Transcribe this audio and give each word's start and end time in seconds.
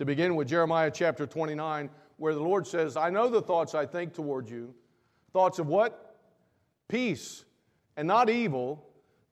to 0.00 0.06
begin 0.06 0.34
with 0.34 0.48
Jeremiah 0.48 0.90
chapter 0.90 1.26
29, 1.26 1.90
where 2.16 2.32
the 2.32 2.40
Lord 2.40 2.66
says, 2.66 2.96
I 2.96 3.10
know 3.10 3.28
the 3.28 3.42
thoughts 3.42 3.74
I 3.74 3.84
think 3.84 4.14
toward 4.14 4.48
you. 4.48 4.74
Thoughts 5.34 5.58
of 5.58 5.66
what? 5.66 6.16
Peace 6.88 7.44
and 7.98 8.08
not 8.08 8.30
evil, 8.30 8.82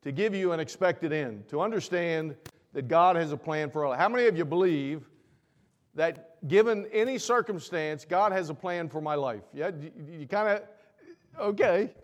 to 0.03 0.13
give 0.13 0.35
you 0.35 0.53
an 0.53 0.61
expected 0.61 1.11
end, 1.11 1.49
to 1.49 1.63
understand 1.63 2.37
that 2.75 2.87
God 2.87 3.17
has 3.17 3.33
a 3.33 3.37
plan 3.39 3.71
for 3.71 3.87
all. 3.87 3.95
How 3.95 4.11
many 4.11 4.27
of 4.27 4.37
you 4.37 4.45
believe 4.45 5.09
that 5.95 6.37
given 6.49 6.87
any 6.93 7.17
circumstance, 7.17 8.05
God 8.05 8.33
has 8.33 8.51
a 8.51 8.55
plan 8.55 8.91
for 8.91 9.01
my 9.01 9.15
life? 9.15 9.45
Yeah, 9.55 9.71
you, 9.71 9.91
you 10.21 10.27
kind 10.27 10.49
of, 10.51 10.63
okay. 11.41 11.95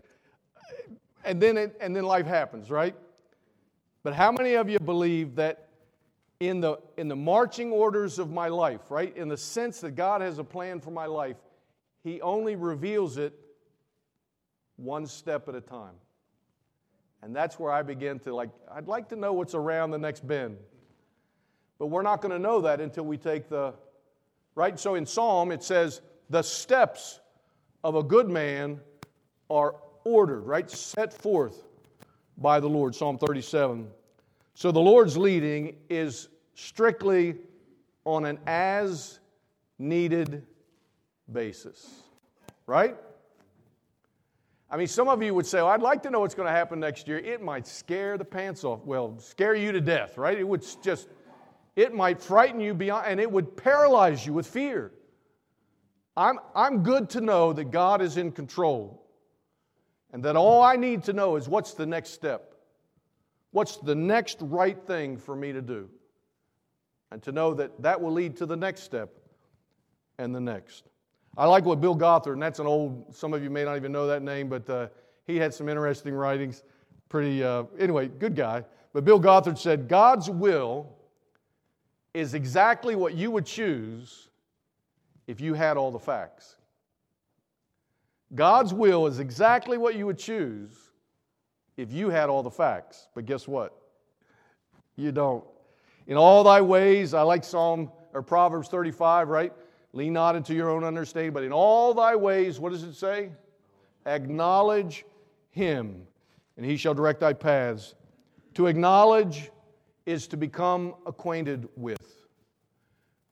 And 1.23 1.39
then, 1.39 1.55
it, 1.57 1.77
and 1.79 1.95
then 1.95 2.03
life 2.03 2.25
happens, 2.25 2.71
right? 2.71 2.95
But 4.01 4.15
how 4.15 4.31
many 4.31 4.55
of 4.55 4.71
you 4.71 4.79
believe 4.79 5.35
that 5.35 5.64
in 6.39 6.59
the, 6.59 6.77
in 6.97 7.07
the 7.07 7.15
marching 7.15 7.71
orders 7.71 8.19
of 8.19 8.31
my 8.31 8.47
life, 8.47 8.89
right? 8.89 9.15
In 9.15 9.27
the 9.27 9.37
sense 9.37 9.79
that 9.81 9.91
God 9.91 10.21
has 10.21 10.37
a 10.37 10.43
plan 10.43 10.79
for 10.79 10.91
my 10.91 11.05
life, 11.05 11.37
He 12.03 12.21
only 12.21 12.55
reveals 12.55 13.17
it 13.17 13.33
one 14.75 15.07
step 15.07 15.47
at 15.47 15.55
a 15.55 15.61
time. 15.61 15.95
And 17.21 17.35
that's 17.35 17.57
where 17.57 17.71
I 17.71 17.81
begin 17.81 18.19
to 18.19 18.35
like, 18.35 18.49
I'd 18.71 18.87
like 18.87 19.09
to 19.09 19.15
know 19.15 19.33
what's 19.33 19.55
around 19.55 19.91
the 19.91 19.97
next 19.97 20.27
bend. 20.27 20.57
But 21.79 21.87
we're 21.87 22.03
not 22.03 22.21
going 22.21 22.31
to 22.31 22.39
know 22.39 22.61
that 22.61 22.79
until 22.79 23.05
we 23.05 23.17
take 23.17 23.49
the, 23.49 23.73
right? 24.53 24.79
So 24.79 24.95
in 24.95 25.05
Psalm, 25.05 25.51
it 25.51 25.63
says, 25.63 26.01
the 26.29 26.41
steps 26.41 27.19
of 27.83 27.95
a 27.95 28.03
good 28.03 28.29
man 28.29 28.79
are 29.49 29.75
ordered, 30.03 30.41
right? 30.41 30.69
Set 30.69 31.13
forth 31.13 31.63
by 32.37 32.59
the 32.59 32.69
Lord. 32.69 32.95
Psalm 32.95 33.17
37. 33.17 33.87
So 34.53 34.71
the 34.71 34.79
Lord's 34.79 35.17
leading 35.17 35.75
is 35.89 36.29
strictly 36.55 37.35
on 38.05 38.25
an 38.25 38.39
as 38.47 39.19
needed 39.77 40.43
basis, 41.31 42.03
right? 42.65 42.95
I 44.69 44.77
mean, 44.77 44.87
some 44.87 45.07
of 45.07 45.21
you 45.21 45.33
would 45.35 45.45
say, 45.45 45.59
well, 45.59 45.67
I'd 45.67 45.81
like 45.81 46.01
to 46.03 46.09
know 46.09 46.21
what's 46.21 46.33
going 46.33 46.47
to 46.47 46.51
happen 46.51 46.79
next 46.79 47.07
year. 47.07 47.19
It 47.19 47.41
might 47.41 47.67
scare 47.67 48.17
the 48.17 48.25
pants 48.25 48.63
off. 48.63 48.83
Well, 48.83 49.19
scare 49.19 49.53
you 49.53 49.71
to 49.71 49.79
death, 49.79 50.17
right? 50.17 50.37
It 50.37 50.47
would 50.47 50.65
just, 50.81 51.07
it 51.75 51.93
might 51.93 52.21
frighten 52.21 52.59
you 52.59 52.73
beyond, 52.73 53.05
and 53.07 53.19
it 53.19 53.31
would 53.31 53.55
paralyze 53.55 54.25
you 54.25 54.33
with 54.33 54.47
fear. 54.47 54.91
I'm, 56.17 56.39
I'm 56.55 56.81
good 56.81 57.09
to 57.11 57.21
know 57.21 57.53
that 57.53 57.71
God 57.71 58.01
is 58.01 58.17
in 58.17 58.31
control 58.31 59.05
and 60.13 60.23
that 60.23 60.35
all 60.35 60.63
I 60.63 60.77
need 60.77 61.03
to 61.03 61.13
know 61.13 61.35
is 61.35 61.47
what's 61.47 61.73
the 61.73 61.85
next 61.85 62.11
step. 62.11 62.55
What's 63.51 63.77
the 63.77 63.95
next 63.95 64.37
right 64.41 64.81
thing 64.85 65.17
for 65.17 65.35
me 65.35 65.51
to 65.51 65.61
do? 65.61 65.89
And 67.11 67.21
to 67.23 67.31
know 67.31 67.53
that 67.53 67.81
that 67.81 68.01
will 68.01 68.11
lead 68.11 68.35
to 68.37 68.45
the 68.45 68.55
next 68.55 68.81
step 68.81 69.09
and 70.17 70.33
the 70.33 70.39
next. 70.39 70.85
I 71.37 71.45
like 71.45 71.65
what 71.65 71.81
Bill 71.81 71.95
Gothard, 71.95 72.33
and 72.33 72.41
that's 72.41 72.59
an 72.59 72.67
old, 72.67 73.13
some 73.13 73.33
of 73.33 73.43
you 73.43 73.49
may 73.49 73.63
not 73.63 73.75
even 73.75 73.91
know 73.91 74.07
that 74.07 74.21
name, 74.21 74.47
but 74.47 74.69
uh, 74.69 74.87
he 75.27 75.37
had 75.37 75.53
some 75.53 75.67
interesting 75.67 76.13
writings. 76.13 76.63
Pretty, 77.09 77.43
uh, 77.43 77.63
anyway, 77.77 78.07
good 78.07 78.35
guy. 78.35 78.63
But 78.93 79.03
Bill 79.03 79.19
Gothard 79.19 79.57
said, 79.57 79.87
God's 79.87 80.29
will 80.29 80.95
is 82.13 82.33
exactly 82.33 82.95
what 82.95 83.13
you 83.13 83.29
would 83.31 83.45
choose 83.45 84.29
if 85.27 85.41
you 85.41 85.53
had 85.53 85.75
all 85.75 85.91
the 85.91 85.99
facts. 85.99 86.55
God's 88.33 88.73
will 88.73 89.05
is 89.07 89.19
exactly 89.19 89.77
what 89.77 89.95
you 89.95 90.05
would 90.05 90.17
choose 90.17 90.71
if 91.77 91.91
you 91.91 92.09
had 92.09 92.29
all 92.29 92.41
the 92.41 92.51
facts. 92.51 93.09
But 93.13 93.25
guess 93.25 93.47
what? 93.47 93.73
You 94.95 95.11
don't. 95.11 95.43
In 96.07 96.17
all 96.17 96.43
thy 96.43 96.61
ways, 96.61 97.13
I 97.13 97.23
like 97.23 97.43
Psalm 97.43 97.91
or 98.13 98.21
Proverbs 98.21 98.67
35, 98.67 99.29
right? 99.29 99.53
Lean 99.93 100.13
not 100.13 100.35
into 100.35 100.53
your 100.53 100.69
own 100.69 100.83
understanding, 100.83 101.31
but 101.31 101.43
in 101.43 101.51
all 101.51 101.93
thy 101.93 102.15
ways, 102.15 102.59
what 102.59 102.71
does 102.71 102.83
it 102.83 102.95
say? 102.95 103.29
Acknowledge 104.05 105.05
him, 105.51 106.05
and 106.57 106.65
he 106.65 106.77
shall 106.77 106.93
direct 106.93 107.21
thy 107.21 107.33
paths. 107.33 107.95
To 108.55 108.67
acknowledge 108.67 109.51
is 110.05 110.27
to 110.27 110.37
become 110.37 110.95
acquainted 111.05 111.67
with. 111.75 112.27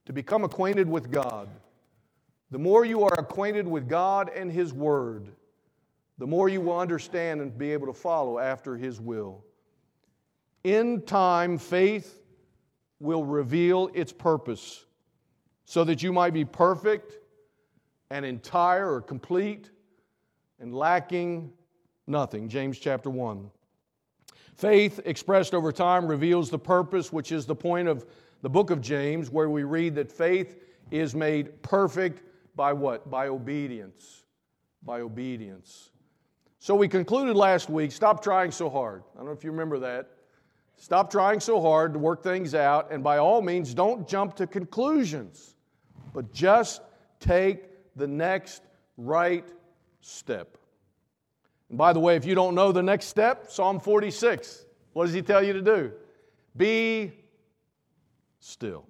To 0.05 0.13
become 0.13 0.44
acquainted 0.44 0.90
with 0.90 1.11
God. 1.11 1.50
The 2.51 2.59
more 2.59 2.85
you 2.85 3.03
are 3.03 3.13
acquainted 3.17 3.67
with 3.67 3.88
God 3.88 4.29
and 4.35 4.51
His 4.51 4.73
Word, 4.73 5.29
the 6.17 6.28
more 6.28 6.50
you 6.50 6.61
will 6.61 6.78
understand 6.78 7.41
and 7.41 7.57
be 7.57 7.72
able 7.73 7.88
to 7.88 7.94
follow 7.94 8.38
after 8.38 8.78
His 8.78 9.01
will. 9.01 9.44
In 10.63 11.01
time, 11.01 11.57
faith 11.57 12.22
will 13.03 13.25
reveal 13.25 13.90
its 13.94 14.14
purpose 14.14 14.86
so 15.66 15.84
that 15.84 16.02
you 16.02 16.14
might 16.14 16.34
be 16.34 16.46
perfect 16.46 17.18
and 18.09 18.25
entire 18.25 18.94
or 18.94 19.02
complete 19.02 19.69
and 20.59 20.74
lacking 20.74 21.52
nothing. 22.08 22.47
James 22.47 22.80
chapter 22.80 23.09
1. 23.09 23.50
Faith 24.56 25.02
expressed 25.06 25.53
over 25.53 25.72
time 25.72 26.08
reveals 26.08 26.50
the 26.50 26.59
purpose, 26.59 27.12
which 27.12 27.31
is 27.31 27.46
the 27.46 27.56
point 27.56 27.88
of 27.88 28.06
the 28.41 28.50
book 28.50 28.69
of 28.69 28.81
James, 28.81 29.30
where 29.30 29.50
we 29.50 29.64
read 29.64 29.96
that 29.96 30.12
faith 30.12 30.58
is 30.91 31.14
made 31.14 31.62
perfect 31.62 32.24
by 32.56 32.72
what? 32.72 33.09
By 33.09 33.28
obedience. 33.28 34.24
By 34.84 35.02
obedience. 35.02 35.90
So 36.59 36.75
we 36.75 36.88
concluded 36.88 37.35
last 37.35 37.70
week 37.70 37.91
stop 37.91 38.24
trying 38.24 38.52
so 38.52 38.70
hard. 38.70 39.03
I 39.14 39.18
don't 39.18 39.25
know 39.25 39.34
if 39.34 39.44
you 39.44 39.52
remember 39.52 39.80
that. 39.80 40.12
Stop 40.83 41.09
trying 41.09 41.39
so 41.39 41.61
hard 41.61 41.94
to 41.94 41.99
work 41.99 42.23
things 42.23 42.53
out, 42.53 42.91
and 42.91 43.01
by 43.01 43.17
all 43.17 43.41
means, 43.41 43.73
don't 43.73 44.05
jump 44.05 44.35
to 44.35 44.45
conclusions, 44.45 45.55
but 46.13 46.33
just 46.33 46.81
take 47.21 47.69
the 47.95 48.05
next 48.05 48.63
right 48.97 49.47
step. 50.01 50.57
And 51.69 51.77
by 51.77 51.93
the 51.93 52.01
way, 52.01 52.17
if 52.17 52.25
you 52.25 52.35
don't 52.35 52.53
know 52.53 52.73
the 52.73 52.83
next 52.83 53.05
step, 53.05 53.49
Psalm 53.49 53.79
46, 53.79 54.66
what 54.91 55.05
does 55.05 55.13
he 55.13 55.22
tell 55.22 55.41
you 55.41 55.53
to 55.53 55.61
do? 55.61 55.93
Be 56.57 57.13
still. 58.41 58.85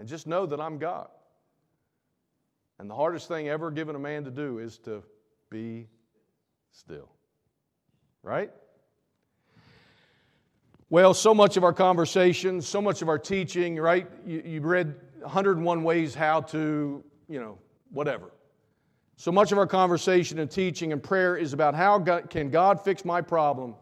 And 0.00 0.08
just 0.08 0.26
know 0.26 0.46
that 0.46 0.60
I'm 0.60 0.78
God. 0.78 1.06
And 2.80 2.90
the 2.90 2.96
hardest 2.96 3.28
thing 3.28 3.48
ever 3.48 3.70
given 3.70 3.94
a 3.94 4.00
man 4.00 4.24
to 4.24 4.32
do 4.32 4.58
is 4.58 4.78
to 4.78 5.04
be 5.48 5.86
still. 6.72 7.08
Right? 8.24 8.50
Well, 10.90 11.14
so 11.14 11.34
much 11.34 11.56
of 11.56 11.64
our 11.64 11.72
conversation, 11.72 12.60
so 12.60 12.80
much 12.80 13.00
of 13.02 13.08
our 13.08 13.18
teaching, 13.18 13.76
right? 13.76 14.06
You, 14.26 14.42
you 14.44 14.60
read 14.60 14.94
101 15.20 15.82
ways 15.82 16.14
how 16.14 16.42
to, 16.42 17.02
you 17.28 17.40
know, 17.40 17.58
whatever. 17.90 18.30
So 19.16 19.32
much 19.32 19.52
of 19.52 19.58
our 19.58 19.66
conversation 19.66 20.38
and 20.38 20.50
teaching 20.50 20.92
and 20.92 21.02
prayer 21.02 21.36
is 21.36 21.52
about 21.52 21.74
how 21.74 21.98
God, 21.98 22.28
can 22.28 22.50
God 22.50 22.80
fix 22.82 23.04
my 23.04 23.22
problem. 23.22 23.74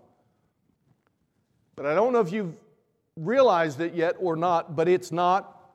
But 1.75 1.87
I 1.87 1.95
don't 1.95 2.13
know 2.13 2.21
if 2.21 2.33
you've 2.33 2.55
realized 3.17 3.81
it 3.81 3.95
yet 3.95 4.17
or 4.19 4.37
not, 4.37 4.77
but 4.77 4.89
it's 4.89 5.11
not 5.11 5.73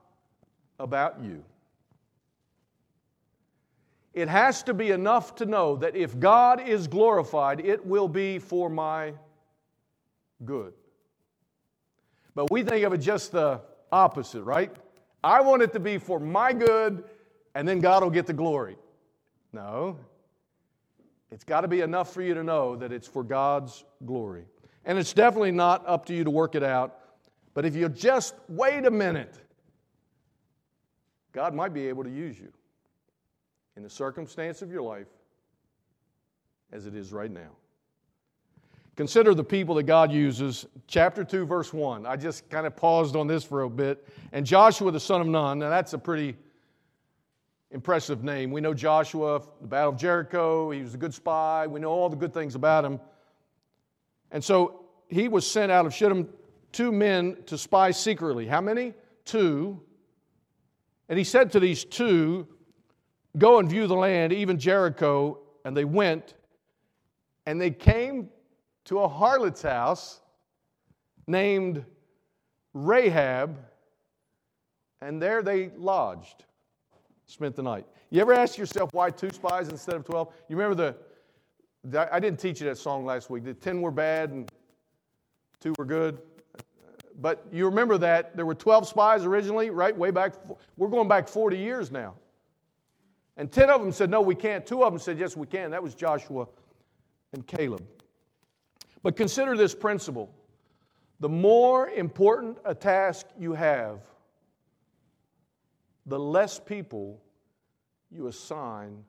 about 0.78 1.22
you. 1.22 1.44
It 4.14 4.28
has 4.28 4.62
to 4.64 4.74
be 4.74 4.90
enough 4.90 5.36
to 5.36 5.46
know 5.46 5.76
that 5.76 5.94
if 5.94 6.18
God 6.18 6.66
is 6.66 6.88
glorified, 6.88 7.60
it 7.60 7.84
will 7.84 8.08
be 8.08 8.38
for 8.38 8.70
my 8.70 9.12
good. 10.44 10.72
But 12.38 12.52
we 12.52 12.62
think 12.62 12.86
of 12.86 12.92
it 12.92 12.98
just 12.98 13.32
the 13.32 13.62
opposite, 13.90 14.44
right? 14.44 14.70
I 15.24 15.40
want 15.40 15.60
it 15.62 15.72
to 15.72 15.80
be 15.80 15.98
for 15.98 16.20
my 16.20 16.52
good, 16.52 17.02
and 17.56 17.66
then 17.66 17.80
God 17.80 18.04
will 18.04 18.10
get 18.10 18.26
the 18.26 18.32
glory. 18.32 18.76
No. 19.52 19.98
It's 21.32 21.42
got 21.42 21.62
to 21.62 21.68
be 21.68 21.80
enough 21.80 22.14
for 22.14 22.22
you 22.22 22.34
to 22.34 22.44
know 22.44 22.76
that 22.76 22.92
it's 22.92 23.08
for 23.08 23.24
God's 23.24 23.82
glory. 24.06 24.44
And 24.84 25.00
it's 25.00 25.12
definitely 25.12 25.50
not 25.50 25.82
up 25.84 26.06
to 26.06 26.14
you 26.14 26.22
to 26.22 26.30
work 26.30 26.54
it 26.54 26.62
out. 26.62 27.00
But 27.54 27.64
if 27.64 27.74
you 27.74 27.88
just 27.88 28.36
wait 28.48 28.86
a 28.86 28.90
minute, 28.92 29.34
God 31.32 31.56
might 31.56 31.74
be 31.74 31.88
able 31.88 32.04
to 32.04 32.10
use 32.10 32.38
you 32.38 32.52
in 33.76 33.82
the 33.82 33.90
circumstance 33.90 34.62
of 34.62 34.70
your 34.70 34.82
life 34.82 35.08
as 36.70 36.86
it 36.86 36.94
is 36.94 37.12
right 37.12 37.32
now. 37.32 37.50
Consider 38.98 39.32
the 39.32 39.44
people 39.44 39.76
that 39.76 39.84
God 39.84 40.10
uses. 40.10 40.66
Chapter 40.88 41.22
2, 41.22 41.46
verse 41.46 41.72
1. 41.72 42.04
I 42.04 42.16
just 42.16 42.50
kind 42.50 42.66
of 42.66 42.74
paused 42.74 43.14
on 43.14 43.28
this 43.28 43.44
for 43.44 43.62
a 43.62 43.70
bit. 43.70 44.04
And 44.32 44.44
Joshua, 44.44 44.90
the 44.90 44.98
son 44.98 45.20
of 45.20 45.28
Nun, 45.28 45.60
now 45.60 45.68
that's 45.68 45.92
a 45.92 45.98
pretty 45.98 46.36
impressive 47.70 48.24
name. 48.24 48.50
We 48.50 48.60
know 48.60 48.74
Joshua, 48.74 49.40
the 49.60 49.68
Battle 49.68 49.90
of 49.90 49.98
Jericho, 49.98 50.72
he 50.72 50.82
was 50.82 50.94
a 50.94 50.96
good 50.96 51.14
spy. 51.14 51.68
We 51.68 51.78
know 51.78 51.90
all 51.90 52.08
the 52.08 52.16
good 52.16 52.34
things 52.34 52.56
about 52.56 52.84
him. 52.84 52.98
And 54.32 54.42
so 54.42 54.86
he 55.06 55.28
was 55.28 55.48
sent 55.48 55.70
out 55.70 55.86
of 55.86 55.94
Shittim 55.94 56.28
two 56.72 56.90
men 56.90 57.36
to 57.46 57.56
spy 57.56 57.92
secretly. 57.92 58.48
How 58.48 58.60
many? 58.60 58.94
Two. 59.24 59.80
And 61.08 61.16
he 61.16 61.24
said 61.24 61.52
to 61.52 61.60
these 61.60 61.84
two, 61.84 62.48
Go 63.36 63.60
and 63.60 63.70
view 63.70 63.86
the 63.86 63.94
land, 63.94 64.32
even 64.32 64.58
Jericho. 64.58 65.38
And 65.64 65.76
they 65.76 65.84
went, 65.84 66.34
and 67.46 67.60
they 67.60 67.70
came 67.70 68.30
to 68.88 69.00
a 69.00 69.08
harlot's 69.08 69.60
house 69.60 70.20
named 71.26 71.84
Rahab, 72.72 73.58
And 75.02 75.20
there 75.20 75.42
they 75.42 75.70
lodged, 75.76 76.44
spent 77.26 77.54
the 77.54 77.62
night. 77.62 77.86
You 78.08 78.22
ever 78.22 78.32
ask 78.32 78.56
yourself 78.56 78.92
why 78.94 79.10
two 79.10 79.28
spies 79.30 79.68
instead 79.68 79.94
of 79.94 80.04
12? 80.06 80.32
You 80.48 80.56
remember 80.56 80.96
the, 81.84 82.14
I 82.14 82.18
didn't 82.18 82.40
teach 82.40 82.62
you 82.62 82.66
that 82.66 82.78
song 82.78 83.04
last 83.04 83.28
week. 83.28 83.44
The 83.44 83.52
10 83.52 83.82
were 83.82 83.90
bad 83.90 84.30
and 84.30 84.50
two 85.60 85.74
were 85.76 85.84
good. 85.84 86.18
But 87.20 87.46
you 87.52 87.66
remember 87.66 87.98
that 87.98 88.36
there 88.36 88.46
were 88.46 88.54
12 88.54 88.88
spies 88.88 89.24
originally, 89.24 89.68
right? 89.68 89.94
Way 89.96 90.10
back, 90.10 90.34
we're 90.78 90.88
going 90.88 91.08
back 91.08 91.28
40 91.28 91.58
years 91.58 91.90
now. 91.90 92.14
And 93.36 93.52
10 93.52 93.68
of 93.68 93.82
them 93.82 93.92
said, 93.92 94.08
no, 94.08 94.22
we 94.22 94.34
can't. 94.34 94.64
Two 94.66 94.82
of 94.82 94.92
them 94.92 94.98
said, 94.98 95.18
yes, 95.18 95.36
we 95.36 95.46
can. 95.46 95.70
That 95.72 95.82
was 95.82 95.94
Joshua 95.94 96.48
and 97.34 97.46
Caleb. 97.46 97.86
But 99.02 99.16
consider 99.16 99.56
this 99.56 99.74
principle 99.74 100.30
the 101.20 101.28
more 101.28 101.88
important 101.88 102.58
a 102.64 102.74
task 102.74 103.26
you 103.38 103.52
have, 103.52 104.00
the 106.06 106.18
less 106.18 106.60
people 106.60 107.20
you 108.10 108.28
assign 108.28 109.04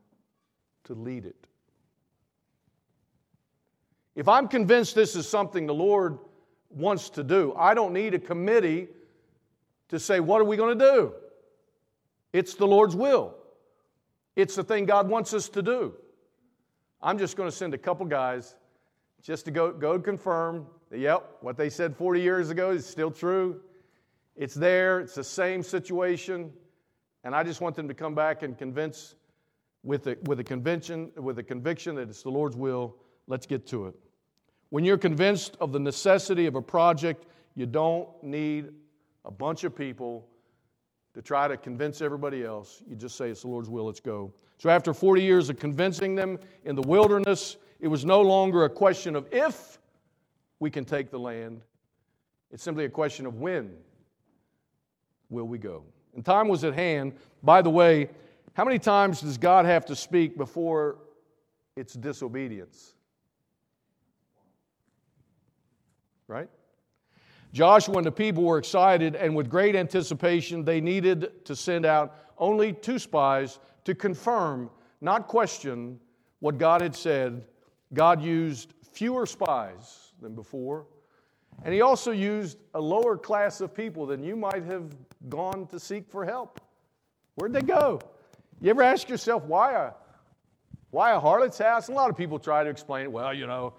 to 0.86 0.94
lead 0.94 1.26
it. 1.26 1.48
If 4.16 4.28
I'm 4.28 4.48
convinced 4.48 4.96
this 4.96 5.16
is 5.16 5.28
something 5.28 5.66
the 5.68 5.74
Lord 5.74 6.18
wants 6.72 7.10
to 7.12 7.24
do, 7.24 7.54
I 7.56 7.74
don't 7.74 7.94
need 7.94 8.16
a 8.16 8.20
committee 8.20 8.88
to 9.90 10.00
say, 10.00 10.20
What 10.20 10.42
are 10.42 10.46
we 10.46 10.58
going 10.58 10.78
to 10.78 10.86
do? 10.86 11.14
It's 12.34 12.56
the 12.56 12.68
Lord's 12.68 12.96
will, 12.96 13.36
it's 14.36 14.56
the 14.56 14.64
thing 14.64 14.86
God 14.86 15.08
wants 15.08 15.34
us 15.34 15.48
to 15.50 15.62
do. 15.62 15.94
I'm 17.02 17.18
just 17.18 17.38
going 17.38 17.50
to 17.50 17.56
send 17.56 17.74
a 17.74 17.78
couple 17.78 18.06
guys 18.08 18.56
just 19.22 19.46
to 19.46 19.52
go, 19.52 19.72
go 19.72 20.00
confirm 20.00 20.66
that, 20.90 21.00
yep, 21.00 21.38
what 21.42 21.58
they 21.58 21.70
said 21.70 21.96
40 21.96 22.22
years 22.22 22.50
ago 22.50 22.72
is 22.72 22.86
still 22.86 23.12
true. 23.12 23.62
It's 24.36 24.56
there, 24.56 25.00
it's 25.02 25.16
the 25.16 25.24
same 25.24 25.62
situation. 25.64 26.52
And 27.24 27.36
I 27.36 27.44
just 27.44 27.62
want 27.62 27.76
them 27.76 27.88
to 27.88 27.94
come 27.94 28.16
back 28.16 28.44
and 28.44 28.58
convince 28.58 29.16
with 29.84 30.08
a, 30.08 30.18
with 30.24 30.40
a 30.40 30.44
convention, 30.44 31.12
with 31.16 31.40
a 31.40 31.44
conviction 31.44 31.96
that 31.96 32.10
it's 32.10 32.24
the 32.24 32.30
Lord's 32.30 32.56
will. 32.56 32.96
Let's 33.28 33.46
get 33.46 33.68
to 33.68 33.88
it. 33.88 33.96
When 34.70 34.84
you're 34.84 34.98
convinced 34.98 35.58
of 35.60 35.72
the 35.72 35.80
necessity 35.80 36.46
of 36.46 36.56
a 36.56 36.62
project, 36.62 37.26
you 37.56 37.66
don't 37.66 38.08
need 38.24 38.70
a 39.26 39.32
bunch 39.32 39.64
of 39.64 39.76
people 39.76 40.28
to 41.14 41.22
try 41.22 41.48
to 41.48 41.58
convince 41.58 42.02
everybody 42.02 42.44
else. 42.44 42.84
You 42.88 42.96
just 42.96 43.18
say 43.18 43.30
it's 43.30 43.42
the 43.42 43.48
Lord's 43.48 43.70
will, 43.70 43.86
let's 43.86 44.00
go. 44.00 44.32
So 44.58 44.70
after 44.70 44.94
40 44.94 45.22
years 45.22 45.50
of 45.50 45.58
convincing 45.58 46.16
them 46.16 46.40
in 46.66 46.76
the 46.76 46.82
wilderness, 46.82 47.58
it 47.80 47.88
was 47.88 48.06
no 48.06 48.22
longer 48.22 48.66
a 48.66 48.70
question 48.70 49.16
of 49.16 49.28
if 49.32 49.80
we 50.60 50.70
can 50.70 50.86
take 50.86 51.10
the 51.12 51.20
land, 51.20 51.62
it's 52.52 52.64
simply 52.64 52.86
a 52.86 52.90
question 52.90 53.26
of 53.26 53.36
when 53.36 53.72
will 55.30 55.48
we 55.48 55.58
go. 55.58 55.84
And 56.16 56.26
time 56.26 56.48
was 56.48 56.64
at 56.64 56.74
hand. 56.74 57.14
By 57.44 57.62
the 57.62 57.70
way, 57.70 58.10
how 58.54 58.66
many 58.66 58.80
times 58.80 59.22
does 59.22 59.38
God 59.38 59.66
have 59.66 59.86
to 59.86 59.96
speak 59.96 60.38
before 60.38 60.98
it's 61.76 61.94
disobedience? 61.94 62.94
Right? 66.28 66.50
Joshua 67.54 67.98
and 67.98 68.06
the 68.06 68.12
people 68.12 68.44
were 68.44 68.58
excited, 68.58 69.16
and 69.16 69.36
with 69.36 69.50
great 69.50 69.76
anticipation, 69.76 70.64
they 70.64 70.82
needed 70.82 71.46
to 71.46 71.56
send 71.56 71.86
out 71.86 72.16
only 72.38 72.74
two 72.74 73.00
spies 73.00 73.60
to 73.86 73.96
confirm, 73.96 74.70
not 75.02 75.28
question, 75.28 76.00
what 76.40 76.58
God 76.58 76.82
had 76.82 76.96
said. 76.96 77.44
God 77.94 78.22
used 78.22 78.74
fewer 78.92 79.26
spies 79.26 80.14
than 80.22 80.36
before, 80.36 80.86
and 81.64 81.74
He 81.74 81.82
also 81.82 82.12
used 82.12 82.58
a 82.74 82.82
lower 82.82 83.18
class 83.18 83.62
of 83.62 83.74
people 83.74 84.06
than 84.06 84.24
you 84.24 84.36
might 84.36 84.64
have 84.64 84.96
gone 85.28 85.68
to 85.68 85.80
seek 85.80 86.10
for 86.10 86.26
help. 86.26 86.62
Where'd 87.36 87.54
they 87.54 87.62
go? 87.62 88.00
You 88.62 88.70
ever 88.70 88.84
ask 88.84 89.10
yourself 89.10 89.44
why 89.44 89.74
a, 89.74 89.92
why 90.92 91.12
a 91.12 91.20
harlot's 91.20 91.58
house? 91.58 91.88
A 91.88 91.92
lot 91.92 92.10
of 92.10 92.18
people 92.18 92.40
try 92.40 92.64
to 92.64 92.70
explain 92.70 93.04
it. 93.04 93.12
Well, 93.12 93.34
you 93.34 93.48
know, 93.48 93.74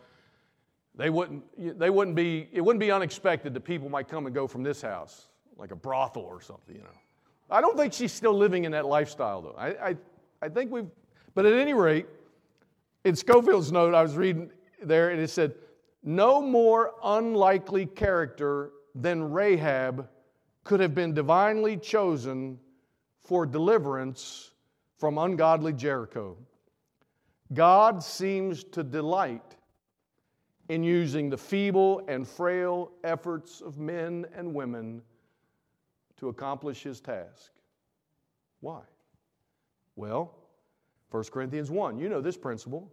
they 0.95 1.11
wouldn't, 1.11 1.79
they 1.79 1.91
wouldn't 1.91 2.17
be, 2.17 2.49
it 2.53 2.61
wouldn't 2.61 2.81
be 2.81 2.91
unexpected 2.91 3.55
that 3.55 3.61
people 3.61 3.89
might 3.89 4.09
come 4.09 4.27
and 4.27 4.35
go 4.35 4.47
from 4.47 4.63
this 4.63 4.83
house, 4.83 5.29
like 5.57 5.71
a 5.71 5.77
brothel 5.77 6.23
or 6.23 6.41
something, 6.41 6.75
you 6.75 6.83
know. 6.83 6.89
I 7.51 7.61
don't 7.61 7.77
think 7.77 7.93
she's 7.93 8.13
still 8.13 8.35
living 8.35 8.65
in 8.65 8.73
that 8.73 8.87
lifestyle, 8.87 9.43
though. 9.43 9.57
I, 9.59 9.69
I, 9.91 9.97
I 10.43 10.49
think 10.49 10.71
we've, 10.71 10.87
but 11.35 11.47
at 11.47 11.53
any 11.53 11.75
rate, 11.75 12.07
in 13.05 13.17
Scofield's 13.17 13.73
note, 13.73 13.95
I 13.95 14.03
was 14.03 14.17
reading 14.17 14.51
there, 14.83 15.11
and 15.11 15.21
it 15.21 15.31
said, 15.31 15.55
No 16.03 16.41
more 16.43 16.93
unlikely 17.03 17.87
character 17.87 18.73
than 18.95 19.31
Rahab 19.31 20.09
could 20.65 20.81
have 20.81 20.95
been 20.95 21.15
divinely 21.15 21.77
chosen 21.77 22.59
for 23.25 23.47
deliverance 23.47 24.53
from 24.99 25.19
ungodly 25.19 25.73
Jericho. 25.73 26.37
God 27.53 28.03
seems 28.03 28.65
to 28.65 28.85
delight 28.85 29.57
in 30.69 30.85
using 30.85 31.31
the 31.31 31.37
feeble 31.37 32.05
and 32.07 32.27
frail 32.29 32.93
efforts 33.03 33.61
of 33.61 33.79
men 33.79 34.27
and 34.35 34.55
women 34.55 35.03
to 36.19 36.29
accomplish 36.29 36.83
his 36.83 37.01
task. 37.01 37.51
Why? 38.61 38.83
Well, 39.97 40.40
1 41.11 41.25
Corinthians 41.25 41.71
1, 41.71 41.99
you 41.99 42.09
know 42.09 42.21
this 42.21 42.37
principle. 42.37 42.91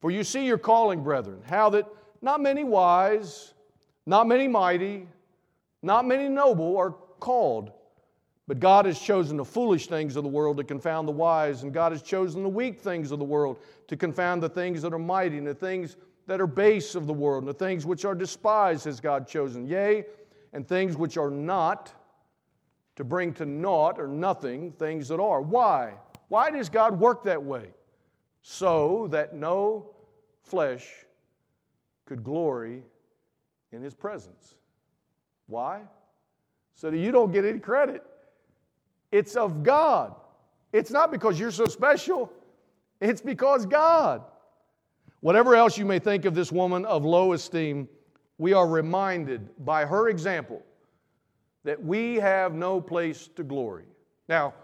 For 0.00 0.10
you 0.10 0.22
see 0.22 0.46
your 0.46 0.58
calling, 0.58 1.02
brethren, 1.02 1.40
how 1.46 1.70
that 1.70 1.86
not 2.22 2.40
many 2.40 2.64
wise, 2.64 3.54
not 4.06 4.26
many 4.26 4.46
mighty, 4.46 5.08
not 5.82 6.06
many 6.06 6.28
noble 6.28 6.76
are 6.76 6.92
called. 7.20 7.72
But 8.46 8.60
God 8.60 8.86
has 8.86 8.98
chosen 8.98 9.36
the 9.36 9.44
foolish 9.44 9.88
things 9.88 10.16
of 10.16 10.22
the 10.22 10.28
world 10.28 10.56
to 10.56 10.64
confound 10.64 11.06
the 11.06 11.12
wise, 11.12 11.62
and 11.62 11.72
God 11.72 11.92
has 11.92 12.02
chosen 12.02 12.42
the 12.42 12.48
weak 12.48 12.80
things 12.80 13.12
of 13.12 13.18
the 13.18 13.24
world 13.24 13.58
to 13.88 13.96
confound 13.96 14.42
the 14.42 14.48
things 14.48 14.80
that 14.82 14.92
are 14.92 14.98
mighty, 14.98 15.38
and 15.38 15.46
the 15.46 15.54
things 15.54 15.96
that 16.26 16.40
are 16.40 16.46
base 16.46 16.94
of 16.94 17.06
the 17.06 17.12
world, 17.12 17.42
and 17.42 17.48
the 17.48 17.54
things 17.54 17.84
which 17.84 18.04
are 18.04 18.14
despised 18.14 18.84
has 18.86 19.00
God 19.00 19.28
chosen, 19.28 19.66
yea, 19.66 20.04
and 20.52 20.66
things 20.66 20.96
which 20.96 21.16
are 21.16 21.30
not, 21.30 21.92
to 22.96 23.04
bring 23.04 23.32
to 23.34 23.46
naught 23.46 24.00
or 24.00 24.08
nothing 24.08 24.72
things 24.72 25.08
that 25.08 25.20
are. 25.20 25.40
Why? 25.40 25.94
Why 26.28 26.50
does 26.50 26.68
God 26.68 26.98
work 27.00 27.24
that 27.24 27.42
way? 27.42 27.70
So 28.42 29.08
that 29.10 29.34
no 29.34 29.90
flesh 30.42 30.86
could 32.06 32.22
glory 32.24 32.82
in 33.72 33.82
his 33.82 33.94
presence. 33.94 34.54
Why? 35.46 35.82
So 36.74 36.90
that 36.90 36.98
you 36.98 37.12
don't 37.12 37.32
get 37.32 37.44
any 37.44 37.58
credit. 37.58 38.02
It's 39.10 39.36
of 39.36 39.62
God. 39.62 40.14
It's 40.72 40.90
not 40.90 41.10
because 41.10 41.40
you're 41.40 41.50
so 41.50 41.66
special, 41.66 42.32
it's 43.00 43.20
because 43.20 43.66
God. 43.66 44.22
Whatever 45.20 45.56
else 45.56 45.76
you 45.76 45.84
may 45.84 45.98
think 45.98 46.24
of 46.26 46.34
this 46.34 46.52
woman 46.52 46.84
of 46.84 47.04
low 47.04 47.32
esteem, 47.32 47.88
we 48.36 48.52
are 48.52 48.68
reminded 48.68 49.48
by 49.64 49.84
her 49.84 50.08
example 50.08 50.62
that 51.64 51.82
we 51.82 52.16
have 52.16 52.54
no 52.54 52.80
place 52.80 53.28
to 53.34 53.42
glory. 53.42 53.84
Now, 54.28 54.54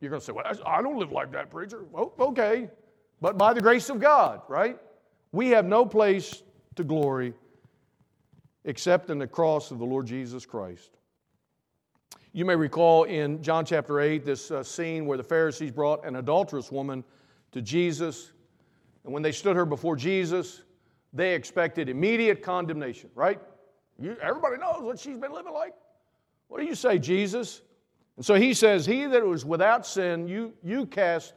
you're 0.00 0.10
going 0.10 0.20
to 0.20 0.24
say, 0.26 0.32
Well, 0.32 0.44
I 0.66 0.82
don't 0.82 0.98
live 0.98 1.12
like 1.12 1.32
that, 1.32 1.50
preacher. 1.50 1.84
Okay. 1.94 2.68
But 3.20 3.36
by 3.36 3.52
the 3.52 3.60
grace 3.60 3.90
of 3.90 4.00
God, 4.00 4.42
right? 4.48 4.78
We 5.32 5.48
have 5.48 5.64
no 5.64 5.84
place 5.84 6.42
to 6.76 6.84
glory 6.84 7.34
except 8.64 9.10
in 9.10 9.18
the 9.18 9.26
cross 9.26 9.70
of 9.70 9.78
the 9.78 9.84
Lord 9.84 10.06
Jesus 10.06 10.46
Christ. 10.46 10.90
You 12.32 12.44
may 12.44 12.54
recall 12.54 13.04
in 13.04 13.42
John 13.42 13.64
chapter 13.64 14.00
8 14.00 14.24
this 14.24 14.50
uh, 14.50 14.62
scene 14.62 15.06
where 15.06 15.16
the 15.16 15.24
Pharisees 15.24 15.72
brought 15.72 16.04
an 16.06 16.16
adulterous 16.16 16.70
woman 16.70 17.02
to 17.52 17.60
Jesus 17.60 18.30
and 19.08 19.14
when 19.14 19.22
they 19.22 19.32
stood 19.32 19.56
her 19.56 19.64
before 19.64 19.96
Jesus, 19.96 20.64
they 21.14 21.34
expected 21.34 21.88
immediate 21.88 22.42
condemnation, 22.42 23.08
right? 23.14 23.40
You, 23.98 24.18
everybody 24.20 24.58
knows 24.58 24.82
what 24.82 24.98
she's 24.98 25.16
been 25.16 25.32
living 25.32 25.54
like. 25.54 25.72
What 26.48 26.60
do 26.60 26.66
you 26.66 26.74
say, 26.74 26.98
Jesus? 26.98 27.62
And 28.18 28.26
so 28.26 28.34
he 28.34 28.52
says, 28.52 28.84
He 28.84 29.06
that 29.06 29.24
was 29.24 29.44
without 29.44 29.86
sin, 29.86 30.26
you, 30.26 30.52
you 30.64 30.86
cast 30.86 31.34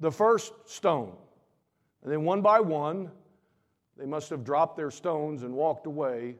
the 0.00 0.10
first 0.10 0.54
stone. 0.64 1.12
And 2.02 2.10
then 2.10 2.24
one 2.24 2.40
by 2.40 2.60
one, 2.60 3.10
they 3.98 4.06
must 4.06 4.30
have 4.30 4.42
dropped 4.42 4.74
their 4.74 4.90
stones 4.90 5.42
and 5.42 5.52
walked 5.52 5.86
away. 5.86 6.36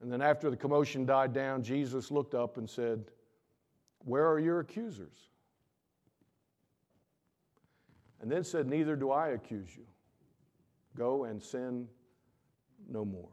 And 0.00 0.12
then 0.12 0.22
after 0.22 0.48
the 0.48 0.56
commotion 0.56 1.04
died 1.04 1.32
down, 1.32 1.64
Jesus 1.64 2.12
looked 2.12 2.34
up 2.34 2.56
and 2.56 2.70
said, 2.70 3.02
Where 4.04 4.30
are 4.30 4.38
your 4.38 4.60
accusers? 4.60 5.16
And 8.22 8.30
then 8.30 8.44
said, 8.44 8.68
Neither 8.68 8.94
do 8.94 9.10
I 9.10 9.30
accuse 9.30 9.76
you. 9.76 9.86
Go 10.96 11.24
and 11.24 11.42
sin 11.42 11.88
no 12.88 13.04
more. 13.04 13.28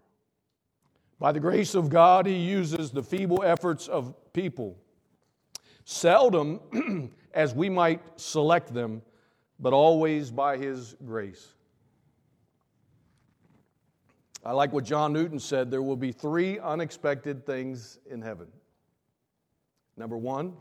By 1.19 1.31
the 1.31 1.39
grace 1.39 1.75
of 1.75 1.89
God, 1.89 2.25
He 2.25 2.35
uses 2.35 2.89
the 2.89 3.03
feeble 3.03 3.43
efforts 3.43 3.87
of 3.87 4.15
people, 4.33 4.79
seldom 5.85 7.11
as 7.33 7.53
we 7.53 7.69
might 7.69 8.01
select 8.15 8.73
them, 8.73 9.01
but 9.59 9.73
always 9.73 10.31
by 10.31 10.57
His 10.57 10.95
grace. 11.05 11.53
I 14.45 14.51
like 14.51 14.73
what 14.73 14.83
John 14.83 15.13
Newton 15.13 15.39
said 15.39 15.71
there 15.71 15.81
will 15.81 15.95
be 15.95 16.11
three 16.11 16.59
unexpected 16.59 17.45
things 17.45 17.99
in 18.09 18.21
heaven. 18.21 18.47
Number 19.95 20.17
one, 20.17 20.53